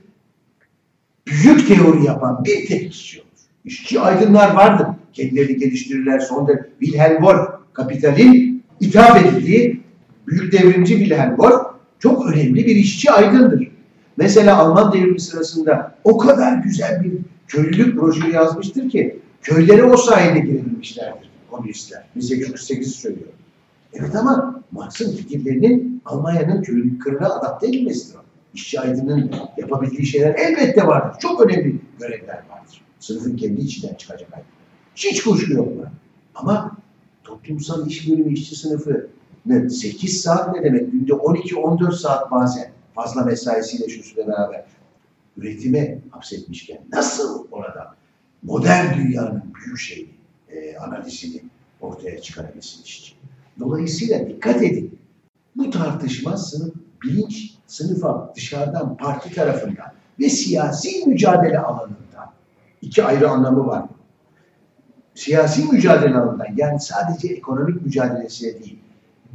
[1.27, 3.29] büyük teori yapan bir tek işçi olur.
[3.65, 4.87] İşçi aydınlar vardır.
[5.13, 6.19] Kendilerini geliştirirler.
[6.19, 9.81] Sonra Wilhelm Wolff, kapitalin ithaf edildiği
[10.27, 13.71] büyük devrimci Wilhelm Wolff çok önemli bir işçi aydındır.
[14.17, 17.13] Mesela Alman devrimi sırasında o kadar güzel bir
[17.47, 22.03] köylülük projesi yazmıştır ki köylere o sayede girebilmişlerdir komünistler.
[22.15, 23.29] 1848 söylüyor.
[23.93, 28.19] Evet ama Marx'ın fikirlerinin Almanya'nın köylülük kırına adapte edilmesidir.
[28.53, 31.19] İşçi aydının yapabildiği şeyler elbette vardır.
[31.19, 32.81] Çok önemli görevler vardır.
[32.99, 34.47] Sınıfın kendi içinden çıkacak aydın.
[34.95, 35.91] Hiç kuşku yok buna.
[36.35, 36.77] Ama
[37.23, 39.07] toplumsal iş bölümü işçi sınıfı
[39.69, 40.91] 8 saat ne demek?
[40.91, 44.65] Günde 12-14 saat bazen fazla mesaisiyle şusuyla beraber
[45.37, 47.95] üretime hapsetmişken nasıl orada
[48.43, 50.09] modern dünyanın büyük şeyi
[50.49, 51.41] e, analizini
[51.81, 53.13] ortaya çıkarabilsin işçi.
[53.59, 54.99] Dolayısıyla dikkat edin.
[55.55, 62.33] Bu tartışma sınıf, bilinç sınıfa dışarıdan parti tarafından ve siyasi mücadele alanında
[62.81, 63.85] iki ayrı anlamı var.
[65.15, 68.79] Siyasi mücadele alanında yani sadece ekonomik mücadelesiyle değil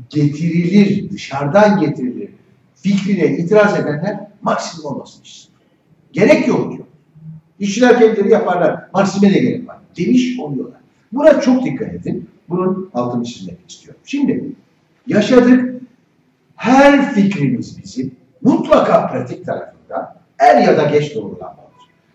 [0.08, 2.30] getirilir, dışarıdan getirilir
[2.82, 5.60] fikrine itiraz edenler maksimum olmasın istiyor.
[6.12, 6.84] Gerek yok diyor.
[7.58, 8.88] İşçiler kendileri yaparlar.
[8.94, 9.76] Maksime de gerek var.
[9.98, 10.80] Demiş oluyorlar.
[11.12, 12.28] Buna çok dikkat edin.
[12.48, 14.00] Bunun altını çizmek istiyorum.
[14.04, 14.52] Şimdi
[15.06, 15.80] yaşadık.
[16.56, 21.60] Her fikrimiz bizim mutlaka pratik tarafında er ya da geç doğrulanmalıdır.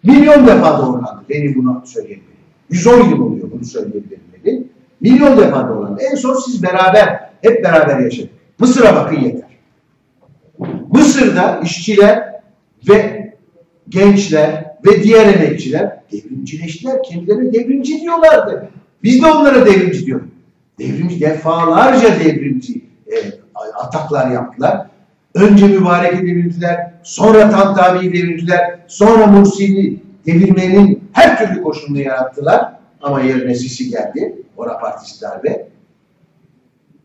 [0.03, 1.23] Milyon defa doğrulandı.
[1.29, 2.35] Benim bunu söyleyebilirim.
[2.69, 4.67] 110 yıl oluyor bunu söyleyebilirim dedi.
[5.01, 6.01] Milyon defa doğrulandı.
[6.11, 8.29] En son siz beraber, hep beraber yaşadık.
[8.59, 9.49] Mısır'a bakın yeter.
[10.91, 12.33] Mısır'da işçiler
[12.89, 13.25] ve
[13.89, 17.03] gençler ve diğer emekçiler devrimcileştiler.
[17.03, 18.69] Kendilerine devrimci diyorlardı.
[19.03, 20.29] Biz de onlara devrimci diyorduk.
[20.79, 23.15] Devrimci, defalarca devrimci e,
[23.75, 24.87] ataklar yaptılar.
[25.35, 32.73] Önce Mübarek'i devirdiler, sonra Tantavi'yi devirdiler, sonra Mursi'yi devirmenin her türlü koşulunu yarattılar.
[33.01, 34.41] Ama yerine Sisi geldi.
[34.57, 35.67] Ora Partisi darbe.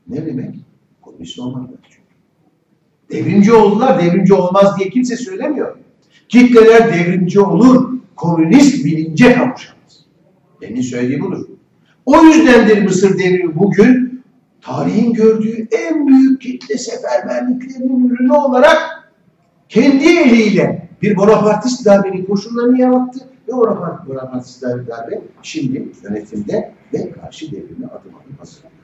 [0.09, 0.55] Ne demek?
[1.03, 2.11] Komünist olmadılar çünkü.
[3.11, 5.77] Devrimci oldular, devrimci olmaz diye kimse söylemiyor.
[6.29, 10.07] Kitleler devrimci olur, komünist bilince kavuşamaz.
[10.61, 11.47] Benim söylediği budur.
[12.07, 14.23] O yüzdendir Mısır devrimi bugün
[14.61, 18.79] tarihin gördüğü en büyük kitle seferberliklerinin ürünü olarak
[19.69, 27.87] kendi eliyle bir Bonapartist darbenin koşullarını yarattı ve Bonapartist darbe şimdi yönetimde ve karşı devrime
[27.87, 28.81] adım adım hazırlanıyor.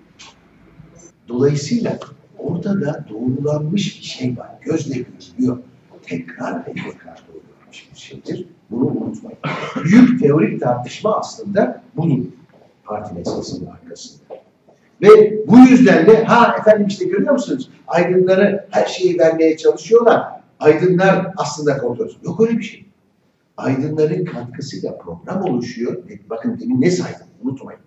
[1.29, 1.99] Dolayısıyla
[2.39, 4.51] ortada doğrulanmış bir şey var.
[4.61, 5.59] Gözle görülüyor.
[6.03, 8.49] Tekrar ve tekrar doğrulanmış bir şeydir.
[8.71, 9.39] Bunu unutmayın.
[9.85, 12.25] Büyük teorik tartışma aslında budur.
[12.85, 14.25] Parti meselesinin arkasında.
[15.03, 17.71] Ve bu yüzden de ha efendim işte görüyor musunuz?
[17.87, 20.23] Aydınları her şeyi vermeye çalışıyorlar.
[20.61, 22.09] Aydınlar aslında kontrol.
[22.25, 22.86] Yok öyle bir şey.
[23.57, 26.03] Aydınların katkısıyla program oluşuyor.
[26.31, 27.81] Bakın demin ne saydım unutmayın.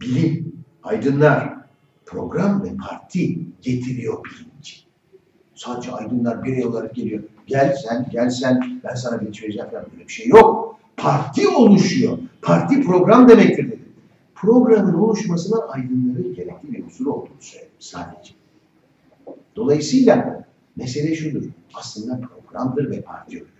[0.00, 1.54] Bilim, aydınlar,
[2.06, 4.76] program ve parti getiriyor bilinci.
[5.54, 7.22] Sadece aydınlar birey olarak geliyor.
[7.46, 10.78] Gel sen, gel sen, ben sana bilinç vereceğim falan böyle bir şey yok.
[10.96, 12.18] Parti oluşuyor.
[12.42, 13.88] Parti program demektir dedim.
[14.34, 18.34] Programın oluşmasına aydınların gerekli bir unsur olduğunu söyledim sadece.
[19.56, 20.44] Dolayısıyla
[20.76, 21.44] mesele şudur.
[21.74, 23.55] Aslında programdır ve parti örgütüdür.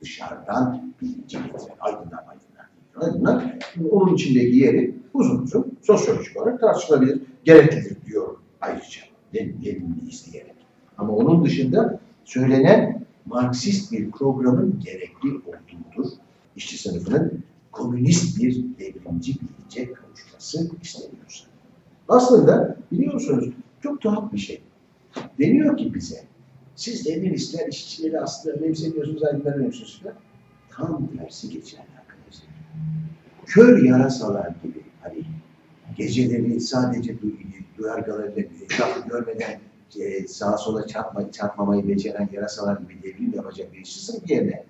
[0.00, 2.66] Dışarıdan bilinci getiren aydınlar aydınlar.
[2.96, 3.58] Aydınlar
[3.90, 7.22] onun içindeki yeri uzun uzun sosyolojik olarak tartışılabilir.
[7.44, 9.00] Gereklidir diyorum ayrıca.
[9.34, 10.54] Derinliğini izleyerek.
[10.98, 16.10] Ama onun dışında söylenen Marksist bir programın gerekli olduğudur.
[16.56, 21.44] İşçi sınıfının komünist bir devrimci bilince kavuşması isteniyorsa.
[22.08, 23.48] Aslında biliyorsunuz
[23.82, 24.62] çok tuhaf bir şey.
[25.38, 26.24] Deniyor ki bize,
[26.76, 30.14] siz devrimistler işçileri aslında önemsemiyorsunuz, aydınlar önemsiyorsunuz.
[30.70, 32.48] Tam tersi geçer arkadaşlar.
[33.46, 35.24] Kör yarasalar gibi hani
[35.96, 37.16] geceleri sadece
[37.78, 39.60] duyargalarıyla etrafı görmeden
[40.00, 44.64] e, sağa sola çarpma, çarpmamayı beceren yarasalar gibi devrim yapacak bir işçi sınıf yerine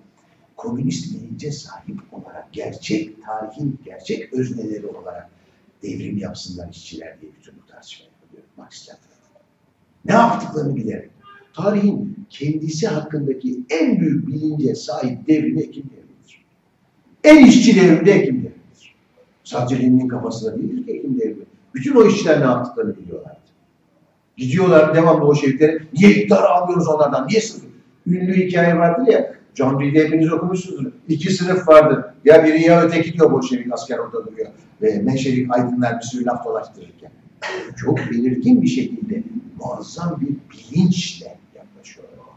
[0.55, 5.29] komünist bilince sahip olarak gerçek tarihin gerçek özneleri olarak
[5.83, 9.41] devrim yapsınlar işçiler diye bütün bu tartışma yapılıyor Marksistler tarafından.
[10.05, 11.16] Ne yaptıklarını bilerek.
[11.57, 16.45] Tarihin kendisi hakkındaki en büyük bilince sahip devrimi Ekim devrimidir.
[17.23, 18.95] En işçi devrimi de Ekim devrimidir.
[19.43, 21.45] Sadece Lenin'in kafasında değildir ki Ekim devrimi.
[21.75, 23.39] Bütün o işçiler ne yaptıklarını biliyorlardı.
[24.37, 25.79] Gidiyorlar devamlı o şehitleri.
[25.93, 27.27] Niye iktidarı almıyoruz onlardan?
[27.27, 27.65] Niye sınıf?
[28.07, 29.33] Ünlü hikaye vardır ya.
[29.55, 30.91] John Reed'i hepiniz okumuşsunuzdur.
[31.07, 32.05] İki sınıf vardır.
[32.25, 34.49] Ya biri ya öteki diyor Bolşevik asker orada duruyor.
[34.81, 37.11] Ve Menşevik aydınlar bir sürü laf dolaştırırken.
[37.77, 39.23] Çok belirgin bir şekilde
[39.59, 41.37] muazzam bir bilinçle
[41.87, 42.27] yaklaşıyorlar.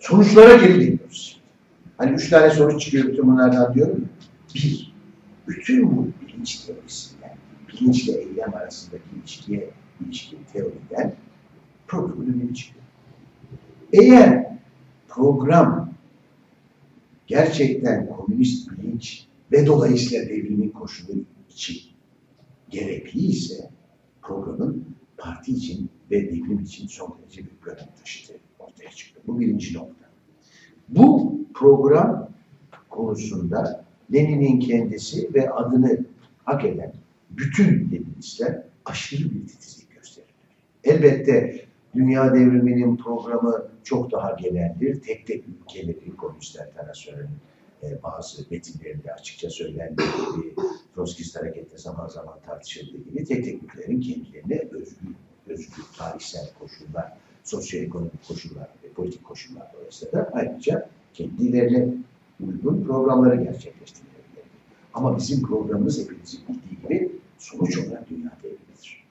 [0.00, 1.40] Sonuçlara geri geliyoruz.
[1.96, 4.08] Hani üç tane sonuç çıkıyor bütün bunlardan diyorum.
[4.54, 4.94] Bir,
[5.48, 7.36] bütün bu bilinç teorisinden,
[7.68, 9.70] bilinçle eylem arasındaki ilişkiye
[10.06, 11.14] ilişkin teoriden
[11.92, 12.84] önemi çıkıyor.
[13.92, 14.46] Eğer
[15.08, 15.92] program
[17.26, 21.12] gerçekten komünist bilinç ve dolayısıyla devrimin koşulu
[21.50, 21.80] için
[22.70, 23.70] gerekli ise
[24.22, 24.84] programın
[25.16, 29.20] parti için ve devrim için son derece bir görev taşıdığı ortaya çıktı.
[29.26, 30.08] Bu birinci nokta.
[30.88, 32.28] Bu program
[32.88, 36.04] konusunda Lenin'in kendisi ve adını
[36.44, 36.92] hak eden
[37.30, 40.34] bütün Leninistler aşırı bir titizlik gösterirler.
[40.84, 45.00] Elbette dünya devriminin programı çok daha geneldir.
[45.00, 47.28] Tek tek ülkeleri, Komünistler Internasyonel'in
[47.82, 50.54] e, bazı metinlerinde açıkça söylendiği gibi,
[50.94, 55.14] Troskist harekette zaman zaman tartışıldığı gibi tek tek ülkelerin kendilerine özgür,
[55.48, 57.12] özgür tarihsel koşullar,
[57.44, 61.88] sosyoekonomik koşullar ve politik koşullar dolayısıyla ayrıca kendilerine
[62.46, 64.12] uygun programları gerçekleştirmeleri.
[64.94, 69.04] Ama bizim programımız hepinizin bildiği gibi sonuç olarak dünya devrimidir.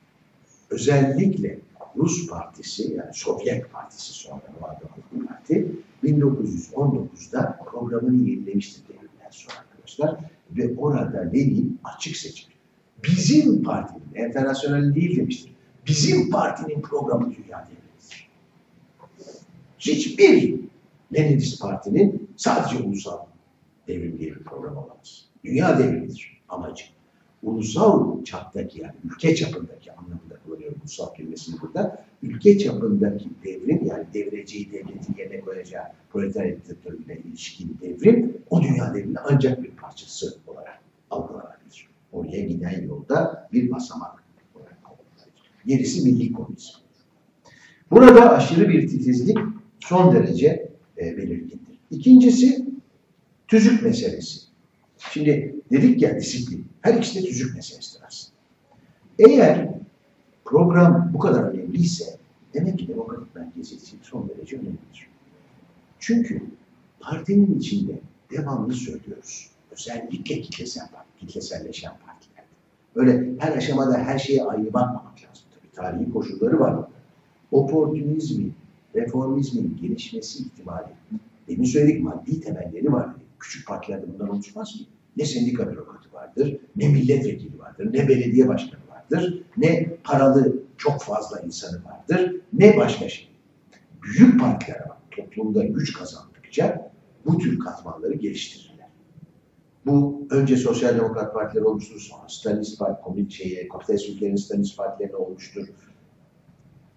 [0.69, 1.59] Özellikle
[1.95, 5.67] Rus Partisi yani Sovyet Partisi sonra vardı bu parti
[6.03, 10.19] 1919'da programını yenilemiştir devrimden sonra arkadaşlar
[10.51, 12.51] ve orada Lenin açık seçim
[13.03, 15.51] bizim partinin, internasyonel değil demiştir.
[15.87, 18.29] Bizim partinin programı dünya devrimidir.
[19.79, 20.59] Hiçbir
[21.13, 23.17] Leninist partinin sadece ulusal
[23.87, 25.25] devrim diye bir program olamaz.
[25.43, 26.85] Dünya devrimidir amacı.
[27.43, 32.05] Ulusal çaptaki yani ülke çapındaki anlamında kullanıyorum ulusal kelimesini burada.
[32.23, 39.19] Ülke çapındaki devrim yani devreceği devletin yerine koyacağı proletarya diktatörüyle ilişkin devrim o dünya devriminin
[39.23, 40.79] ancak bir parçası olarak
[41.09, 41.87] algılanabilir.
[42.11, 44.20] Oraya giden yolda bir basamak.
[45.65, 46.77] Gerisi milli komünizm.
[47.91, 49.37] Burada aşırı bir titizlik
[49.79, 51.79] son derece e, belirgindir.
[51.91, 52.65] İkincisi
[53.47, 54.39] tüzük meselesi.
[54.97, 56.65] Şimdi dedik ya disiplin.
[56.81, 58.37] Her ikisi de tüzük meselesidir aslında.
[59.19, 59.69] Eğer
[60.45, 62.17] program bu kadar önemliyse
[62.53, 65.07] demek ki demokratik merkeziyetçilik son derece önemlidir.
[65.99, 66.41] Çünkü
[66.99, 67.99] partinin içinde
[68.31, 69.51] devamlı söylüyoruz.
[69.71, 70.87] Özellikle kitlesel,
[71.19, 72.45] kitleselleşen partiler.
[72.95, 75.30] Öyle her aşamada her şeye ayrı bakmamak lazım.
[75.81, 76.85] Tarihi koşulları var.
[77.51, 78.53] Oportunizmin,
[78.95, 80.87] reformizmin gelişmesi ihtimali
[81.47, 83.09] Demin söyledik maddi temelleri var.
[83.39, 84.85] Küçük partilerde bunlar oluşmaz ki.
[85.17, 91.39] Ne sendika bürokratı vardır, ne milletvekili vardır, ne belediye başkanı vardır, ne paralı çok fazla
[91.39, 93.29] insanı vardır, ne başka şey.
[94.03, 94.97] Büyük partiler var.
[95.11, 96.91] Toplumda güç kazandıkça
[97.25, 98.70] bu tür katmanları geliştirirler.
[99.85, 105.15] Bu önce Sosyal Demokrat Partileri olmuştur, sonra Stalinist Parti, Komünist şeye, kapitalist ülkelerin Stalinist Partilerine
[105.15, 105.67] olmuştur.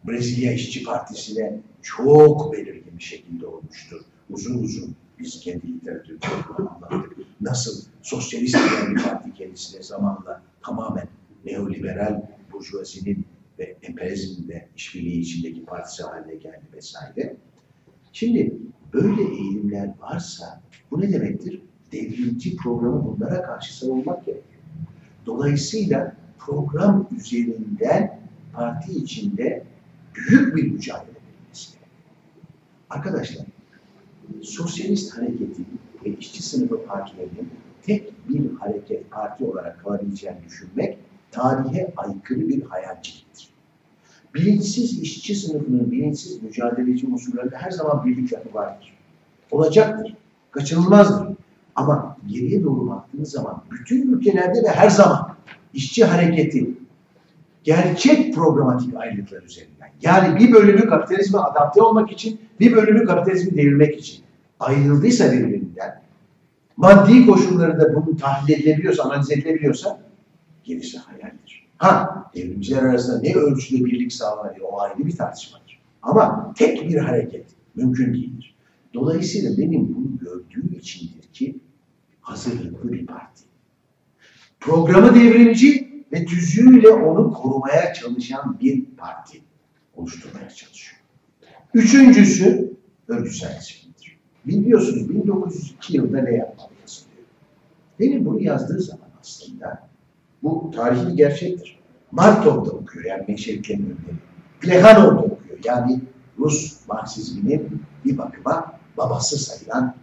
[0.09, 4.01] Brezilya İşçi Partisi'ne çok belirgin bir şekilde olmuştur.
[4.31, 6.27] Uzun uzun biz kendi literatürümüzde
[6.59, 7.17] anlattık.
[7.41, 8.57] Nasıl sosyalist
[8.91, 11.09] bir parti kendisine zamanla tamamen
[11.45, 12.23] neoliberal
[12.53, 13.27] burjuvazinin
[13.59, 17.37] ve emperyalizmin de işbirliği içindeki partisi haline geldi vesaire.
[18.13, 18.57] Şimdi
[18.93, 21.63] böyle eğilimler varsa bu ne demektir?
[21.93, 24.63] Devrimci programı bunlara karşı savunmak gerekiyor.
[25.27, 28.21] Dolayısıyla program üzerinden
[28.53, 29.65] parti içinde
[30.15, 31.79] büyük bir mücadele verilmesi
[32.91, 33.47] Arkadaşlar,
[34.43, 35.67] sosyalist hareketin
[36.05, 37.51] ve işçi sınıfı partilerinin
[37.83, 40.99] tek bir hareket parti olarak kalabileceğini düşünmek
[41.31, 43.49] tarihe aykırı bir hayalciliktir.
[44.35, 48.93] Bilinçsiz işçi sınıfının bilinçsiz mücadeleci unsurlarında her zaman birlik yapı vardır.
[49.51, 50.15] Olacaktır.
[50.51, 51.37] Kaçınılmazdır.
[51.75, 55.35] Ama geriye doğru baktığınız zaman bütün ülkelerde ve her zaman
[55.75, 56.71] işçi hareketi
[57.65, 59.89] gerçek programatik ayrılıklar üzerinden.
[60.03, 64.25] Yani bir bölümü kapitalizme adapte olmak için, bir bölümü kapitalizmi devirmek için
[64.61, 66.03] ayrıldıysa birbirinden,
[66.77, 70.01] maddi koşulları da bunu tahlil edilebiliyorsa, analiz edilebiliyorsa
[70.65, 71.65] gerisi hayaldir.
[71.77, 75.81] Ha, devrimciler arasında ne ölçüde birlik sağlanır o ayrı bir tartışmadır.
[76.03, 78.55] Ama tek bir hareket mümkün değildir.
[78.95, 81.14] Dolayısıyla Lenin bunu gördüğü içindir ki
[82.25, 83.43] hazırlıklı bir parti.
[84.61, 89.43] Programı devrimci ve tüzüğüyle onu korumaya çalışan bir parti
[89.95, 91.01] oluşturmaya çalışıyor.
[91.75, 92.73] Üçüncüsü
[93.09, 94.19] örgütsel disiplindir.
[94.47, 97.27] Biliyorsunuz 1902 yılında ne yapmalı yazılıyor.
[98.01, 99.89] Benim bunu yazdığı zaman aslında
[100.43, 101.79] bu tarihi gerçektir.
[102.13, 104.19] Martov'da okuyor yani Menşevike'nin ünlemi.
[104.61, 106.01] Plehanov'da okuyor yani
[106.39, 109.95] Rus Marksizminin bir bakıma babası sayılan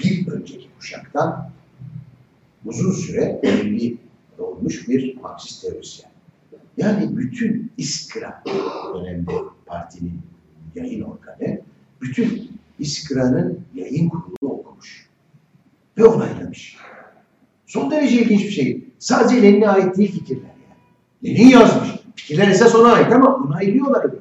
[0.00, 1.50] bir önceki kuşaktan
[2.64, 3.96] uzun süre önemli
[4.38, 6.10] olmuş bir Marksist teorisyen.
[6.76, 8.42] Yani bütün İskra
[8.94, 9.32] dönemde
[9.66, 10.20] partinin
[10.74, 11.60] yayın organı,
[12.00, 15.08] bütün İskra'nın yayın kurulu okumuş
[15.98, 16.76] ve onaylamış.
[17.66, 18.84] Son derece ilginç bir şey.
[18.98, 21.34] Sadece Lenin'e ait değil fikirler yani.
[21.38, 21.88] Lenin yazmış.
[22.14, 24.16] Fikirler esas ona ait ama onaylıyorlar öyle.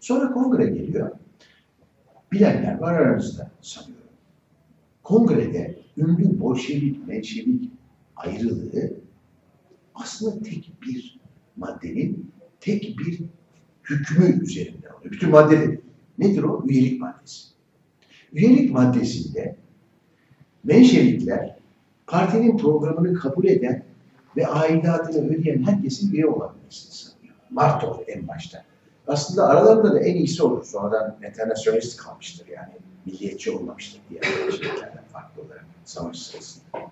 [0.00, 1.10] Sonra kongre geliyor.
[2.32, 3.99] Bilenler var aramızda sanıyorum.
[5.10, 7.70] Kongrede ünlü Bolşevik, Menşevik
[8.16, 8.92] ayrılığı
[9.94, 11.20] aslında tek bir
[11.56, 13.20] maddenin tek bir
[13.90, 15.12] hükmü üzerinde oluyor.
[15.12, 15.80] Bütün madde
[16.18, 16.64] Nedir o?
[16.68, 17.48] Üyelik maddesi.
[18.32, 19.56] Üyelik maddesinde
[20.64, 21.56] Menşevikler
[22.06, 23.84] partinin programını kabul eden
[24.36, 27.34] ve aidatını ödeyen herkesin üye olabilmesini sanıyor.
[27.50, 28.64] Martov en başta.
[29.06, 30.64] Aslında aralarında da en iyisi olur.
[30.64, 32.89] Sonradan internasyonist kalmıştır yani.
[33.06, 36.90] Milliyetçi olmamıştır diğer Menşeviklerden farklı olarak savaş sırasında.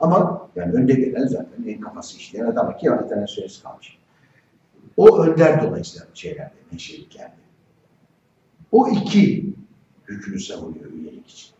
[0.00, 3.98] Ama yani önde gelen zaten en kafası işleyen adam ki internasyonist kalmış.
[4.96, 7.34] O önder dolayısıyla şeylerde, menşeliklerde.
[8.72, 9.54] O iki
[10.08, 11.50] hükmü savunuyor üyelik için.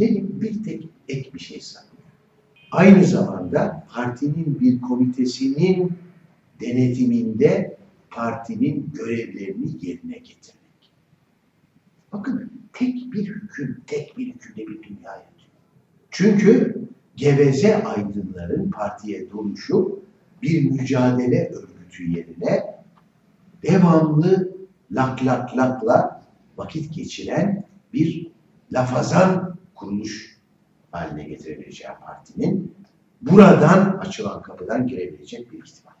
[0.00, 1.94] Lenin bir tek ek bir şey savunuyor.
[2.70, 5.92] Aynı zamanda partinin bir komitesinin
[6.60, 7.76] denetiminde
[8.10, 10.63] partinin görevlerini yerine getirmek.
[12.14, 15.22] Bakın tek bir hüküm, tek bir hükümde bir dünya.
[16.10, 16.78] Çünkü
[17.16, 20.02] geveze aydınların partiye doluşup
[20.42, 22.76] bir mücadele örgütü yerine
[23.62, 24.56] devamlı
[24.92, 26.22] lak lak lakla
[26.56, 28.30] vakit geçiren bir
[28.72, 30.38] lafazan kuruluş
[30.90, 32.74] haline getirebileceği partinin
[33.22, 35.92] buradan açılan kapıdan girebilecek bir ihtimal.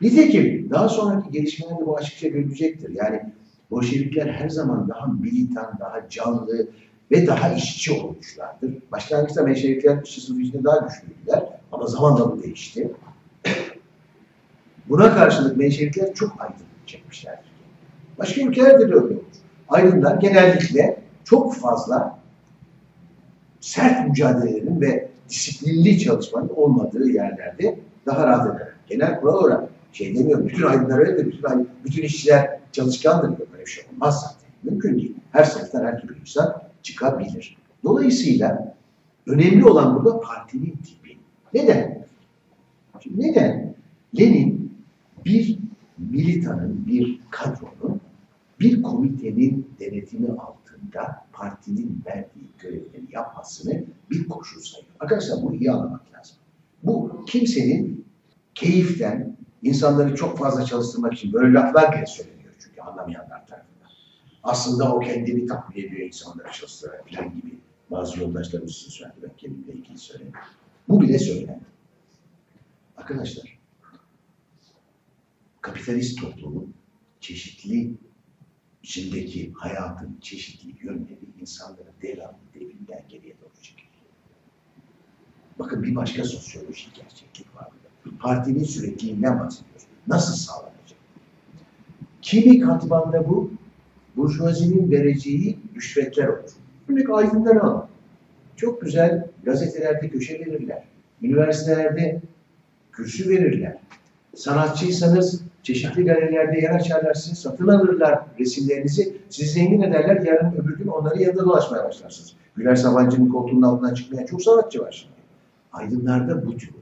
[0.00, 2.90] Nitekim daha sonraki gelişmelerde bu açıkça görülecektir.
[2.94, 3.32] Yani
[3.70, 6.68] Bolşevikler her zaman daha militan, daha canlı,
[7.10, 8.74] ve daha işçi olmuşlardır.
[8.92, 12.90] Başlangıçta Menşevikler işçi sınıfı daha güçlüydüler ama zamanla bu değişti.
[14.88, 17.50] Buna karşılık Menşevikler çok aydın çekmişlerdir.
[18.18, 19.22] Başka ülkelerde de öyle olur.
[19.68, 22.18] Aydınlar genellikle çok fazla
[23.60, 28.68] sert mücadelelerin ve disiplinli çalışmanın olmadığı yerlerde daha rahat eder.
[28.88, 33.49] Genel kural olarak şey demiyorum, bütün aydınlar öyle de bütün, bütün işçiler çalışkandır.
[33.60, 34.50] Böyle bir şey olmaz zaten.
[34.62, 35.16] Mümkün değil.
[35.32, 37.56] Her sınıftan her türlü insan çıkabilir.
[37.84, 38.76] Dolayısıyla
[39.26, 41.18] önemli olan burada partinin tipi.
[41.54, 42.06] Neden?
[43.00, 43.74] Şimdi neden?
[44.18, 44.74] Lenin
[45.24, 45.58] bir
[45.98, 48.00] militanın, bir kadronun,
[48.60, 54.90] bir komitenin denetimi altında da partinin verdiği görevleri yapmasını bir koşul sayıyor.
[55.00, 56.36] Arkadaşlar bunu iyi anlamak lazım.
[56.82, 58.04] Bu kimsenin
[58.54, 62.39] keyiften insanları çok fazla çalıştırmak için böyle laflar bile söyleniyor
[62.80, 63.90] çünkü anlamayanlar tarafından.
[64.42, 67.58] Aslında o kendini takviye ediyor insanları çalıştırarak falan gibi
[67.90, 69.16] bazı yoldaşlarımız için söyledi.
[69.22, 70.32] Ben kendimle ilgili söyledim.
[70.88, 71.64] Bu bile söylendi.
[72.96, 73.58] Arkadaşlar
[75.60, 76.74] kapitalist toplumun
[77.20, 77.92] çeşitli
[78.82, 83.90] içindeki hayatın çeşitli yönleri insanları devamlı devrimden geriye doğru çekiyor.
[85.58, 88.18] Bakın bir başka sosyolojik gerçeklik var burada.
[88.18, 89.86] Partinin sürekliliğinden bahsediyoruz.
[90.06, 90.79] Nasıl sağlanacak?
[92.22, 93.50] Kimi katmanda bu
[94.16, 96.50] burjuvazinin vereceği rüşvetler olur.
[96.88, 97.84] Örnek aydınları alın.
[98.56, 100.84] Çok güzel gazetelerde köşe verirler.
[101.22, 102.20] Üniversitelerde
[102.92, 103.76] kürsü verirler.
[104.34, 109.16] Sanatçıysanız çeşitli galerilerde yer açarlar, sizi satın alırlar resimlerinizi.
[109.30, 112.32] Sizi zengin ederler, yarın öbür gün onları yanında dolaşmaya başlarsınız.
[112.56, 115.20] Güler Sabancı'nın koltuğunun altından çıkmayan çok sanatçı var şimdi.
[115.72, 116.80] Aydınlarda bu tür olur.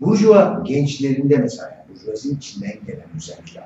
[0.00, 3.60] Burjuva gençlerinde mesela, burjuvazinin içinden gelen özellikle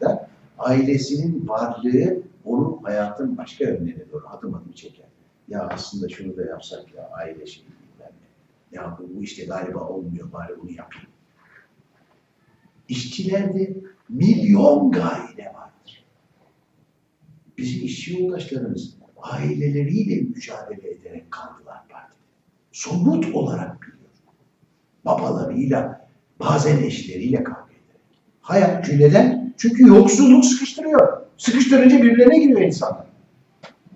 [0.00, 0.28] aydınlarda
[0.58, 5.06] ailesinin varlığı onun hayatın başka yönlerine doğru adım adım çeker.
[5.48, 8.76] Ya aslında şunu da yapsak ya aile şeyi bilmem ne.
[8.76, 11.08] Ya bu, bu işte galiba olmuyor bari bunu yapayım.
[12.88, 13.76] İşçilerde
[14.08, 16.04] milyon gaile vardır.
[17.58, 22.18] Bizim işçi yoldaşlarımız aileleriyle mücadele ederek kaldılar partide.
[22.72, 23.96] Somut olarak biliyor.
[25.04, 26.08] Babalarıyla,
[26.40, 28.00] bazen eşleriyle kavga ederek.
[28.40, 29.45] Hayat neden?
[29.56, 31.20] Çünkü yoksulluk sıkıştırıyor.
[31.38, 33.06] Sıkıştırınca birbirlerine giriyor insanlar.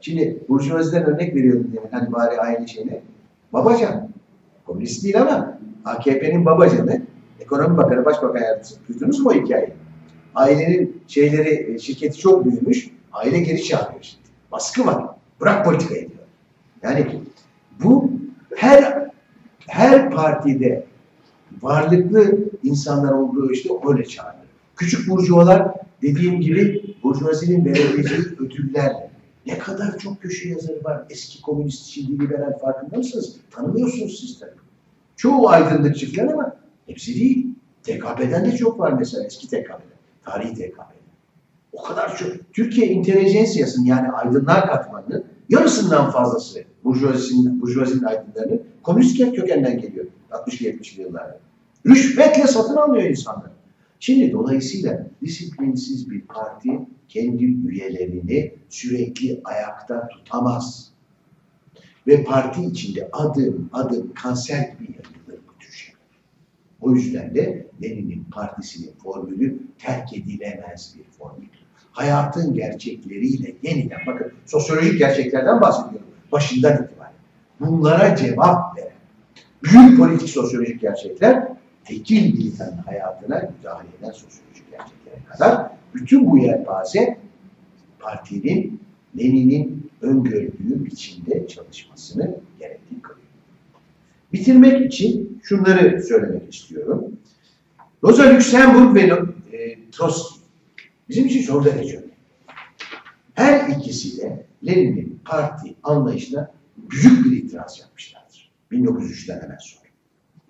[0.00, 1.88] Şimdi Burjuvaziden örnek veriyordum demin.
[1.90, 3.00] Hani bari aile şeyine.
[3.52, 4.08] Babacan.
[4.66, 7.02] Komünist değil ama AKP'nin babacanı
[7.40, 8.74] Ekonomi Bakanı, Başbakan Yardımcısı.
[8.88, 9.72] Duydunuz mu o hikayeyi?
[10.34, 12.90] Ailenin şeyleri, e, şirketi çok büyümüş.
[13.12, 14.24] Aile geri çağırıyor şimdi.
[14.52, 15.04] Baskı var.
[15.40, 16.24] Bırak politikayı diyor.
[16.82, 17.06] Yani
[17.84, 18.10] bu
[18.56, 19.10] her
[19.66, 20.86] her partide
[21.62, 24.39] varlıklı insanlar olduğu işte öyle çağırıyor.
[24.80, 29.10] Küçük burjuvalar dediğim gibi burjuvazinin verebileceği ödüllerle
[29.46, 31.02] ne kadar çok köşe yazarı var.
[31.10, 33.36] Eski komünist, şimdi liberal farkında mısınız?
[33.50, 34.50] Tanımıyorsunuz siz tabii.
[35.16, 36.56] Çoğu aydınlıkçı falan ama
[36.86, 37.46] hepsi değil.
[37.82, 39.98] TKP'den de çok var mesela eski TKP'den.
[40.24, 41.00] Tarihi TKP'den.
[41.72, 42.28] O kadar çok.
[42.52, 50.06] Türkiye intelijansiyasının yani aydınlar katmanının yarısından fazlası burjuvazinin, burjuvazinin aydınlarının komünist kökenden geliyor.
[50.30, 51.38] 60-70'li yıllarda.
[51.86, 53.49] Rüşvetle satın alıyor insanlar.
[54.00, 56.70] Şimdi dolayısıyla disiplinsiz bir parti
[57.08, 60.90] kendi üyelerini sürekli ayakta tutamaz.
[62.06, 66.00] Ve parti içinde adım adım kanser gibi yapılır bu tür şeyler.
[66.80, 71.46] O yüzden de Lenin'in partisinin formülü terk edilemez bir formül.
[71.92, 77.12] Hayatın gerçekleriyle yeniden, bakın sosyolojik gerçeklerden bahsediyorum başından itibaren.
[77.60, 78.92] Bunlara cevap veren
[79.62, 87.18] büyük politik sosyolojik gerçekler tekil militan hayatına müdahale eden sosyolojik gerçeklere kadar bütün bu yelpaze
[87.98, 88.80] partinin
[89.18, 93.26] Lenin'in öngördüğü biçimde çalışmasını gerekli kılıyor.
[94.32, 97.04] Bitirmek için şunları söylemek istiyorum.
[98.04, 99.00] Rosa Luxemburg ve
[99.56, 100.40] e, Trotsky
[101.08, 102.04] bizim için son derece.
[103.34, 108.50] Her ikisi de Lenin'in parti anlayışına büyük bir itiraz yapmışlardır.
[108.72, 109.79] 1903'ten hemen sonra.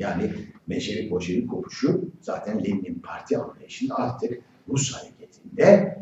[0.01, 0.31] Yani
[0.67, 5.99] Menşevik Bolşevik kopuşu zaten Lenin'in parti anlayışının artık Rus hareketinde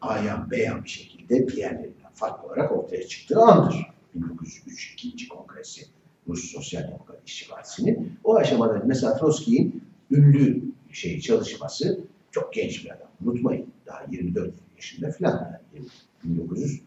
[0.00, 3.86] ayan beyan bir şekilde diğerlerinden farklı olarak ortaya çıktığı andır.
[4.14, 5.86] 1903 ikinci kongresi
[6.28, 8.18] Rus Sosyal Demokrat İşçi Partisi'nin.
[8.24, 10.62] O aşamada mesela Trotsky'in ünlü
[10.92, 13.08] şey çalışması çok genç bir adam.
[13.24, 15.86] Unutmayın daha 24 yaşında falan yani
[16.24, 16.82] 1903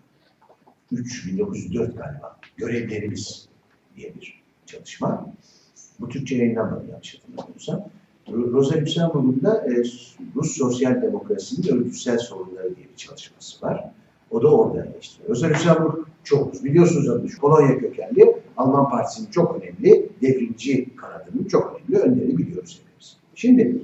[1.25, 3.49] 1904 galiba görevlerimiz
[3.95, 5.33] diye bir çalışma.
[5.99, 7.89] Bu Türkçe yayınlanmadı yanlış hatırlamıyorsam.
[8.29, 9.83] Rosa Luxemburg'un da e,
[10.35, 13.91] Rus sosyal demokrasinin örgütsel sorunları diye bir çalışması var.
[14.31, 15.29] O da orada eleştiriyor.
[15.29, 22.03] Rosa Luxemburg çok biliyorsunuz adını Polonya kökenli Alman Partisi'nin çok önemli devrimci kanadının çok önemli
[22.03, 23.17] önleri biliyoruz hepimiz.
[23.35, 23.81] Şimdi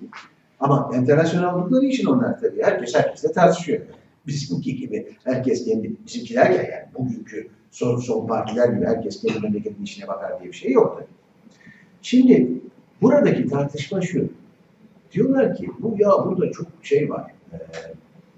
[0.59, 3.82] ama internasyonel oldukları için onlar tabii herkes herkesle tartışıyor.
[4.28, 9.84] Bizimki gibi herkes kendi, bizimkiler ya yani bugünkü son, son partiler gibi herkes kendi memleketin
[9.84, 11.20] içine bakar diye bir şey yok tabii.
[12.01, 12.47] Şimdi
[13.01, 14.29] buradaki tartışma şu.
[15.11, 17.31] Diyorlar ki bu ya burada çok şey var.
[17.53, 17.57] E,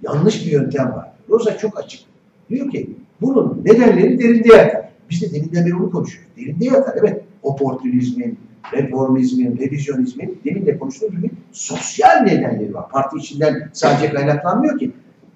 [0.01, 1.11] yanlış bir yöntem var.
[1.29, 2.01] Rosa çok açık.
[2.49, 2.89] Diyor ki
[3.21, 4.89] bunun nedenleri derinde yatar.
[5.09, 6.31] Biz de deminden beri onu konuşuyoruz.
[6.37, 6.95] Derinde yatar.
[7.01, 8.39] Evet oportunizmin,
[8.73, 12.89] reformizmin, revizyonizmin demin de konuştuğumuz gibi sosyal nedenleri var.
[12.89, 14.91] Parti içinden sadece kaynaklanmıyor ki.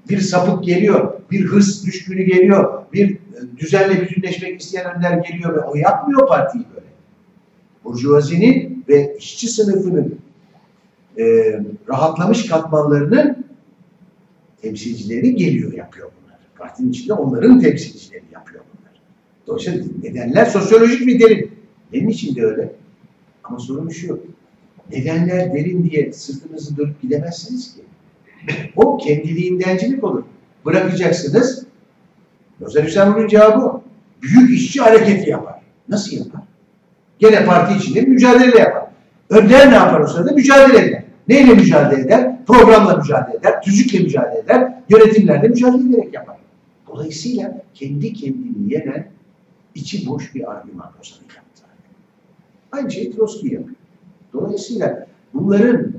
[0.10, 3.18] Bir sapık geliyor, bir hırs düşkünü geliyor, bir
[3.58, 6.87] düzenle bütünleşmek isteyen önder geliyor ve o yapmıyor partiyi böyle.
[7.88, 10.20] Burjuvazinin ve işçi sınıfının
[11.18, 11.24] e,
[11.90, 13.46] rahatlamış katmanlarının
[14.62, 16.40] temsilcileri geliyor yapıyor bunlar.
[16.58, 19.02] Partinin içinde onların temsilcileri yapıyor bunlar.
[19.48, 21.52] Dolayısıyla nedenler sosyolojik bir derin.
[21.94, 22.76] Benim için de öyle.
[23.44, 24.20] Ama sorun şu.
[24.92, 27.82] Nedenler derin diye sırtınızı dönüp gidemezsiniz ki.
[28.76, 30.24] O kendiliğindencilik olur.
[30.66, 31.66] Bırakacaksınız.
[32.62, 33.82] Özel Hüsamen'in cevabı.
[34.22, 35.62] Büyük işçi hareketi yapar.
[35.90, 36.47] Nasıl yapar?
[37.20, 38.84] Gene parti içinde mücadele yapar.
[39.30, 40.32] Önder ne yapar o sırada?
[40.32, 41.04] Mücadele eder.
[41.28, 42.46] Neyle mücadele eder?
[42.46, 46.38] Programla mücadele eder, tüzükle mücadele eder, yönetimlerde mücadele ederek yapar.
[46.88, 49.08] Dolayısıyla kendi kendini yenen
[49.76, 51.64] içi boş bir argüman o zaman yaptı.
[52.72, 53.76] Aynı şeyi Trotsky yapıyor.
[54.34, 55.94] Dolayısıyla bunların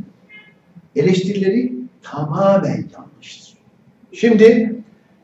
[0.96, 3.58] eleştirileri tamamen yanlıştır.
[4.12, 4.74] Şimdi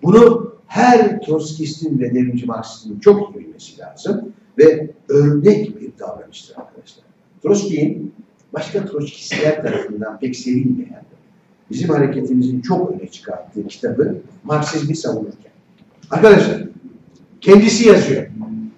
[0.03, 7.05] bunu her Trotskistin ve devrimci Marksistin çok iyi bilmesi lazım ve örnek bir davranıştır arkadaşlar.
[7.42, 8.14] Trotsky'nin
[8.52, 11.05] başka Troçkistler tarafından pek sevilmeyen,
[11.70, 15.52] bizim hareketimizin çok öne çıkarttığı kitabı Marksizmi savunurken.
[16.11, 16.62] Arkadaşlar,
[17.40, 18.26] kendisi yazıyor.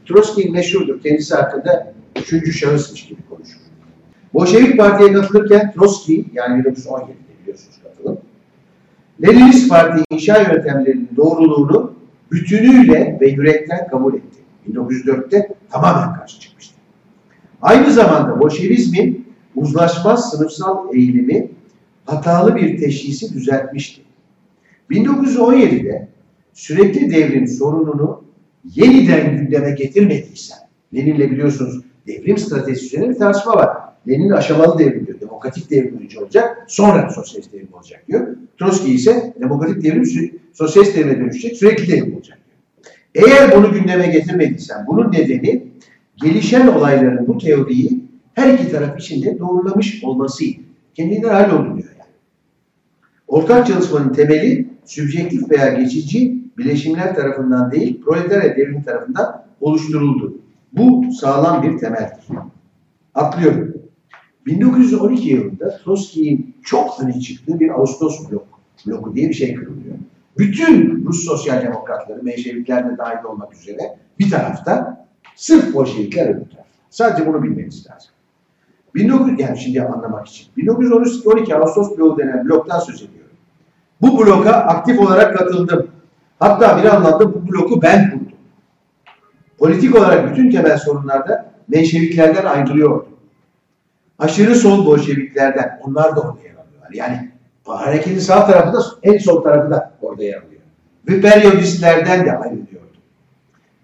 [0.07, 1.01] Trotsky meşhurdur.
[1.01, 3.59] Kendisi hakkında üçüncü şahısmış gibi konuşur.
[4.35, 8.19] Bolşevik Parti'ye katılırken Trotsky, yani 1917'de biliyorsunuz katılım,
[9.23, 11.95] Leninist Parti inşa yöntemlerinin doğruluğunu
[12.33, 14.39] bütünüyle ve yürekten kabul etti.
[14.73, 16.75] 1904'te tamamen karşı çıkmıştı.
[17.63, 21.49] Aynı zamanda Bolşevizmin uzlaşmaz sınıfsal eğilimi
[22.05, 24.03] hatalı bir teşhisi düzeltmişti.
[24.91, 26.09] 1917'de
[26.53, 28.25] sürekli devrim sorununu
[28.75, 30.59] yeniden gündeme getirmediysen,
[30.95, 33.77] Lenin'le biliyorsunuz devrim stratejisi üzerine bir tartışma var.
[34.09, 35.21] Lenin aşamalı devrim diyor.
[35.21, 38.37] Demokratik devrim önce olacak, sonra sosyalist devrim olacak diyor.
[38.59, 42.39] Trotsky ise demokratik devrim sosyalist devrime dönüşecek, sürekli devrim olacak.
[43.17, 45.67] Eğer bunu gündeme getirmediysen, bunun nedeni
[46.17, 48.05] gelişen olayların bu teoriyi
[48.35, 50.61] her iki taraf içinde doğrulamış olmasıydı.
[50.95, 52.11] Kendinden halloldu diyor yani.
[53.29, 60.39] Ortak çalışmanın temeli sübjektif veya geçici bileşimler tarafından değil, proletarya devrim tarafından oluşturuldu.
[60.73, 62.25] Bu sağlam bir temeldir.
[63.15, 63.75] Atlıyorum.
[64.47, 68.47] 1912 yılında Trotsky'nin çok öne çıktığı bir Ağustos blok,
[68.87, 69.95] bloku diye bir şey kuruluyor.
[70.39, 75.07] Bütün Rus sosyal demokratları, Menşevikler de dahil olmak üzere bir tarafta,
[75.37, 76.65] sırf Bolşevikler öbür tarafta.
[76.91, 78.11] Sadece bunu bilmeniz lazım.
[79.05, 80.47] 19, yani şimdi anlamak için.
[80.57, 83.37] 1912 Ağustos bloğu denen bloktan söz ediyorum.
[84.01, 85.89] Bu bloka aktif olarak katıldım.
[86.39, 88.33] Hatta bir anlamda bu bloku ben kurdum.
[89.59, 93.09] Politik olarak bütün temel sorunlarda Menşeviklerden ayrılıyordu.
[94.19, 96.91] Aşırı sol Bolşeviklerden, onlar da orada yer alıyorlar.
[96.93, 97.31] Yani
[97.67, 100.61] hareketin sağ tarafı da en sol tarafı da orada yer alıyor.
[101.09, 102.97] Ve periyodistlerden de ayrılıyordu.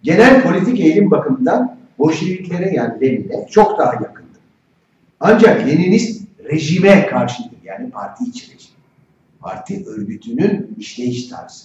[0.03, 4.23] Genel politik eğilim bakımından Bolşeviklere yani Lenin'e çok daha yakın.
[5.21, 7.59] Ancak Leninist rejime karşıdır.
[7.65, 8.71] Yani parti içi rejim.
[9.41, 11.65] Parti örgütünün işleyiş tarzı.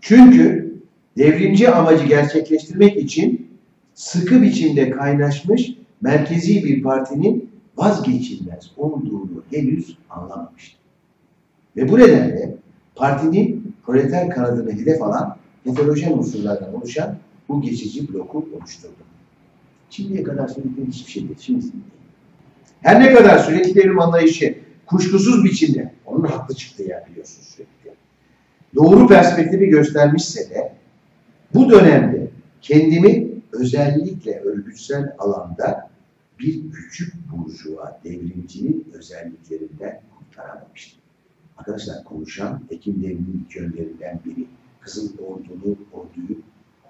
[0.00, 0.74] Çünkü
[1.18, 3.48] devrimci amacı gerçekleştirmek için
[3.94, 10.83] sıkı biçimde kaynaşmış merkezi bir partinin vazgeçilmez olduğunu henüz anlamamıştı.
[11.76, 12.56] Ve bu nedenle
[12.94, 17.16] partinin proleter kanadını hedef alan heterojen unsurlardan oluşan
[17.48, 18.92] bu geçici bloku oluşturdu.
[19.90, 21.38] Şimdiye kadar söylediğim hiçbir şey değil.
[21.40, 21.64] Şimdi
[22.80, 27.90] her ne kadar sürekli devrim anlayışı kuşkusuz biçimde, onun haklı çıktığı yer biliyorsunuz sürekli.
[28.74, 30.72] Doğru perspektifi göstermişse de
[31.54, 32.28] bu dönemde
[32.62, 35.90] kendimi özellikle örgütsel alanda
[36.38, 41.03] bir küçük burjuva devrimcinin özelliklerinden kurtaramamıştım.
[41.56, 44.46] Arkadaşlar konuşan Ekim ilk yönlerinden biri.
[44.80, 46.38] Kızıl ordunu, orduyu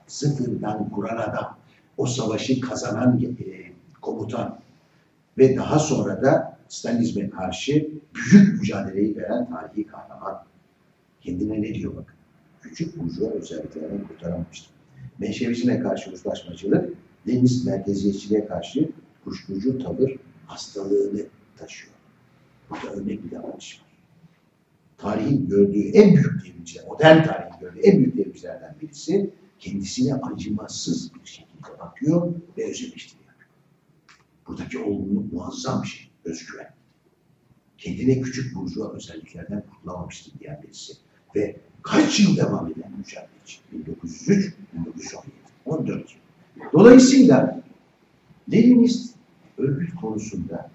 [0.06, 1.56] sıfırdan kuran adam.
[1.96, 3.34] O savaşı kazanan e,
[4.00, 4.58] komutan
[5.38, 10.44] ve daha sonra da Stalinizme karşı büyük mücadeleyi veren tarihi kahraman.
[11.20, 12.14] Kendine ne diyor bakın.
[12.62, 14.70] Küçük burjuva özelliklerden kurtaramamıştır.
[15.18, 16.94] Menşevizme karşı uzlaşmacılık,
[17.28, 18.90] Leninist merkeziyetçiliğe karşı
[19.24, 21.94] kuşkucu tavır hastalığını taşıyor.
[22.70, 23.93] Burada örnek bir davranış var.
[24.98, 31.28] Tarihin gördüğü en büyük devrimciler, modern tarihin gördüğü en büyük devrimcilerden birisi kendisine acımasız bir
[31.28, 33.16] şekilde bakıyor ve öz
[34.48, 36.74] Buradaki olgunluk muazzam bir şey, özgüven.
[37.78, 40.92] Kendine küçük burjuva özelliklerden kurtulamamıştır diyen birisi.
[41.36, 43.58] Ve kaç yıl devam eden mücadeleci?
[43.72, 45.30] 1903, 1917,
[45.66, 46.20] 14 yıl.
[46.72, 47.62] Dolayısıyla
[48.52, 49.14] Leninist
[49.58, 50.70] örgüt konusunda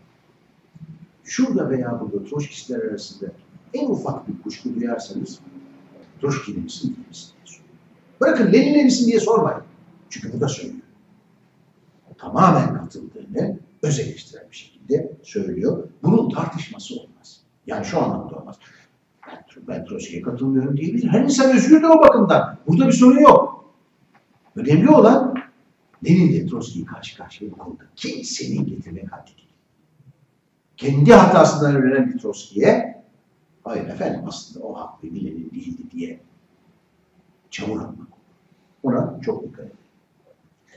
[1.23, 3.31] şurada veya burada Troçkistler arasında
[3.73, 5.39] en ufak bir kuşku duyarsanız
[6.21, 7.69] Troşki'nin misin değil misin diye soruyor.
[8.21, 9.63] Bırakın Lenin'in misin diye sormayın.
[10.09, 10.83] Çünkü bu da söylüyor.
[12.17, 15.89] Tamamen katıldığını öz eleştirel bir şekilde söylüyor.
[16.03, 17.41] Bunun tartışması olmaz.
[17.67, 18.55] Yani şu anlamda olmaz.
[19.27, 21.07] Ben, ben Troçki'ye katılmıyorum diyebilir.
[21.07, 22.57] Her insan özgürdür o bakımdan.
[22.67, 23.73] Burada bir sorun yok.
[24.55, 25.35] Önemli olan
[26.05, 29.49] Lenin de Troçki'yi karşı karşıya bu konuda kimsenin getirmek haddi değil.
[30.77, 32.98] Kendi hatasından öğrenen bir Troçki'ye
[33.69, 36.19] hayır efendim aslında o haklı Lenin değildi diye
[37.49, 38.07] çamur atmak.
[38.83, 39.75] Ona çok dikkat edin.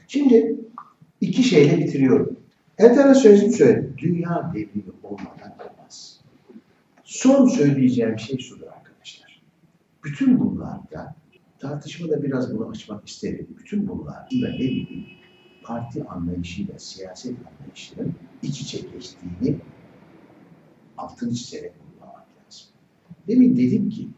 [0.09, 0.57] Şimdi
[1.20, 2.36] iki şeyle bitiriyorum.
[2.78, 3.95] Enternasyonizm söyledim.
[3.99, 6.20] Dünya devrimi olmadan olmaz.
[7.05, 9.43] Son söyleyeceğim şey şudur arkadaşlar.
[10.05, 11.14] Bütün bunlarda
[11.59, 13.47] tartışmada biraz bunu açmak isterim.
[13.59, 15.07] Bütün bunlarda Lenin'in
[15.62, 19.57] parti anlayışıyla siyaset anlayışının iç içe geçtiğini
[20.99, 21.81] altını çizerek.
[23.28, 24.08] Demin dedim ki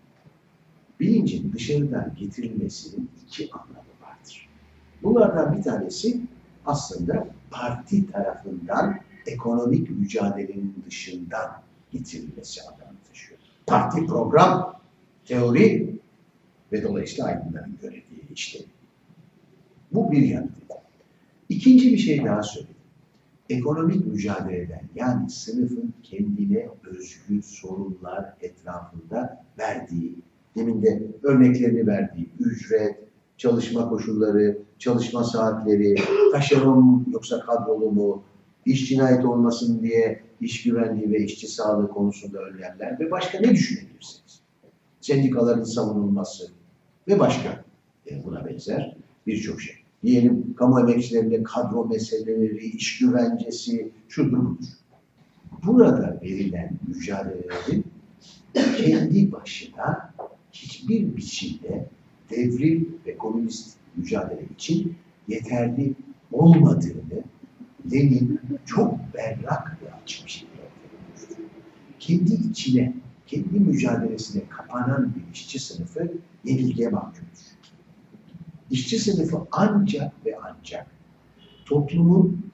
[1.00, 4.48] bilincin dışarıdan getirilmesinin iki anlamı vardır.
[5.02, 6.20] Bunlardan bir tanesi
[6.66, 13.40] aslında parti tarafından ekonomik mücadelenin dışından getirilmesi anlamı taşıyor.
[13.66, 14.80] Parti program,
[15.24, 15.98] teori
[16.72, 18.58] ve dolayısıyla aydınların görevliği işte.
[19.92, 20.48] Bu bir yanı.
[21.48, 22.73] İkinci bir şey daha söyleyeyim.
[23.48, 30.18] Ekonomik mücadeleden yani sınıfın kendine özgü sorunlar etrafında verdiği,
[30.56, 32.98] demin de örneklerini verdiği ücret,
[33.36, 35.94] çalışma koşulları, çalışma saatleri,
[36.32, 38.22] taşeron yoksa kadrolu mu,
[38.66, 44.40] iş cinayet olmasın diye iş güvenliği ve işçi sağlığı konusunda önlemler ve başka ne düşünebilirsiniz?
[45.00, 46.50] Sendikaların savunulması
[47.08, 47.64] ve başka
[48.10, 49.83] e, buna benzer birçok şey.
[50.04, 54.68] Diyelim kamu emekçilerinde kadro meseleleri, iş güvencesi, şudur budur.
[55.66, 57.84] Burada verilen mücadelelerin
[58.54, 60.14] kendi başına
[60.52, 61.88] hiçbir biçimde
[62.30, 64.94] devrim ve komünist mücadele için
[65.28, 65.94] yeterli
[66.32, 67.24] olmadığını
[67.92, 70.54] Lenin çok berrak ve açık bir şekilde
[71.98, 72.94] Kendi içine,
[73.26, 76.12] kendi mücadelesine kapanan bir işçi sınıfı
[76.44, 77.53] yenilgiye mahkumdur.
[78.74, 80.86] İşçi sınıfı ancak ve ancak
[81.66, 82.50] toplumun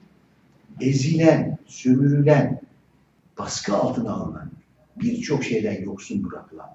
[0.81, 2.61] ezilen, sömürülen,
[3.39, 4.51] baskı altına alınan,
[5.01, 6.69] birçok şeyden yoksun bırakılan,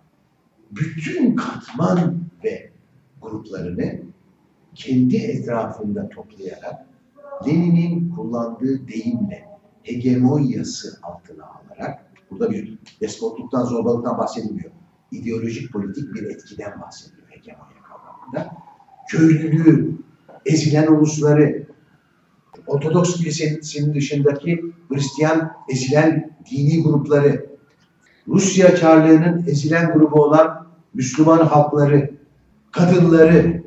[0.71, 2.71] bütün katman ve
[3.23, 4.01] gruplarını
[4.75, 6.87] kendi etrafında toplayarak
[7.47, 9.49] Lenin'in kullandığı deyimle
[9.83, 14.71] hegemonyası altına alarak burada bir despotluktan, zorbalıktan bahsedilmiyor.
[15.13, 18.66] İdeolojik politik bir etkiden bahsediyor hegemonya kavramında.
[19.09, 19.97] Köylülüğü,
[20.47, 21.67] ezilen ulusları,
[22.67, 27.47] Ortodoks kilisesinin dışındaki Hristiyan ezilen dini grupları,
[28.29, 32.11] Rusya Çarlığı'nın ezilen grubu olan Müslüman halkları,
[32.73, 33.63] kadınları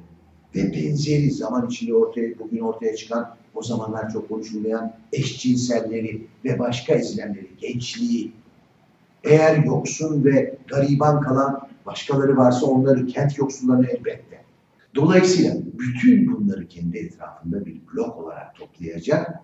[0.56, 6.94] ve benzeri zaman içinde ortaya, bugün ortaya çıkan o zamanlar çok konuşulmayan eşcinselleri ve başka
[6.94, 8.32] ezilenleri, gençliği,
[9.24, 14.39] eğer yoksun ve gariban kalan başkaları varsa onları, kent yoksullarını elbette.
[14.96, 19.40] Dolayısıyla bütün bunları kendi etrafında bir blok olarak toplayacak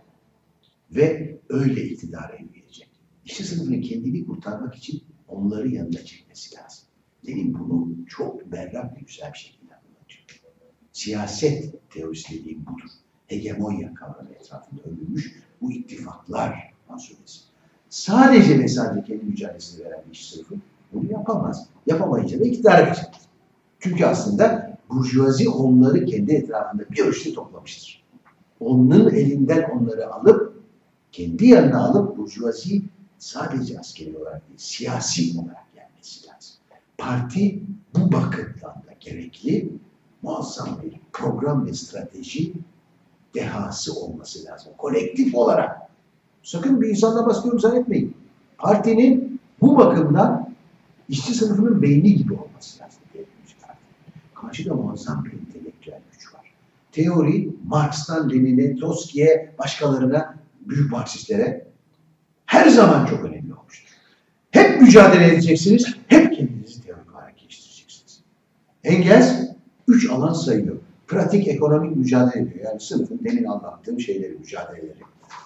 [0.92, 2.90] ve öyle iktidara yürüyecek.
[3.26, 6.86] İşçi sınıfının kendini kurtarmak için onları yanına çekmesi lazım.
[7.28, 10.42] Lenin bunu çok berrak ve güzel bir şekilde anlatıyor.
[10.94, 12.90] Siyaset teorisi dediğim budur.
[13.28, 17.40] Hegemonya kavramı etrafında örülmüş bu ittifaklar mansuresi.
[17.90, 20.56] Sadece ve sadece kendi mücadelesini veren bir iş sınıfı
[20.94, 21.70] bunu yapamaz.
[21.88, 23.28] Yapamayınca da iktidara geçemez.
[23.80, 28.04] Çünkü aslında burjuvazi onları kendi etrafında bir ölçüde toplamıştır.
[28.60, 30.64] Onun elinden onları alıp
[31.12, 32.82] kendi yanına alıp burjuvazi
[33.18, 36.56] sadece askeri olarak değil, siyasi olarak gelmesi lazım.
[36.98, 37.64] Parti
[37.96, 39.70] bu bakımdan da gerekli
[40.22, 42.54] muazzam bir program ve strateji
[43.36, 44.72] dehası olması lazım.
[44.78, 45.82] Kolektif olarak.
[46.44, 48.18] Sakın bir insanla baskı zannetmeyin.
[48.58, 50.56] Partinin bu bakımdan
[51.10, 53.00] işçi sınıfının beyni gibi olması lazım.
[54.46, 56.42] Karşıda muazzam bir entelektüel güç var.
[56.92, 61.66] Teori Marx'tan Lenin'e, Trotsky'ye, başkalarına, büyük Marksistlere
[62.46, 63.90] her zaman çok önemli olmuştur.
[64.52, 68.22] Hep mücadele edeceksiniz, hep kendinizi teorik olarak geliştireceksiniz.
[68.84, 69.42] Engels
[69.88, 70.76] üç alan sayıyor.
[71.08, 72.66] Pratik ekonomik mücadele ediyor.
[72.66, 75.00] Yani sınıfın demin anlattığım şeyleri, mücadeleleri.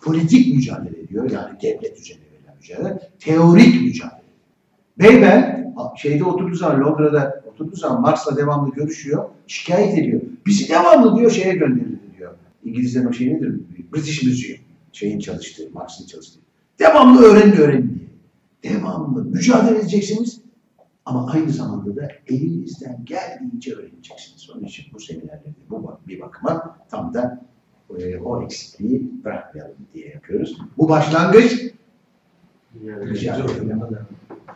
[0.04, 1.32] Politik mücadele ediyor.
[1.32, 3.10] Yani devlet üzerine verilen mücadele.
[3.20, 4.20] Teorik mücadele.
[4.98, 5.60] Weber
[5.96, 9.30] şeyde oturduğu zaman Londra'da oturduğu zaman Marx'la devamlı görüşüyor.
[9.48, 10.22] Şikayet ediyor.
[10.46, 12.36] Bizi devamlı diyor şeye gönderildi diyor.
[12.64, 13.60] İngilizlerin o şey nedir?
[13.94, 14.60] British Museum.
[14.92, 16.40] Şeyin çalıştığı, Marx'ın çalıştığı.
[16.80, 18.10] Devamlı öğrenin öğrenin
[18.64, 18.74] diye.
[18.74, 20.42] Devamlı mücadele edeceksiniz.
[21.06, 24.50] Ama aynı zamanda da elinizden geldiğince öğreneceksiniz.
[24.50, 27.46] Onun için bu seminerleri bu bir bakıma tam da
[28.00, 30.58] e, o eksikliği bırakmayalım diye yapıyoruz.
[30.78, 31.70] Bu başlangıç
[32.84, 33.18] Yani.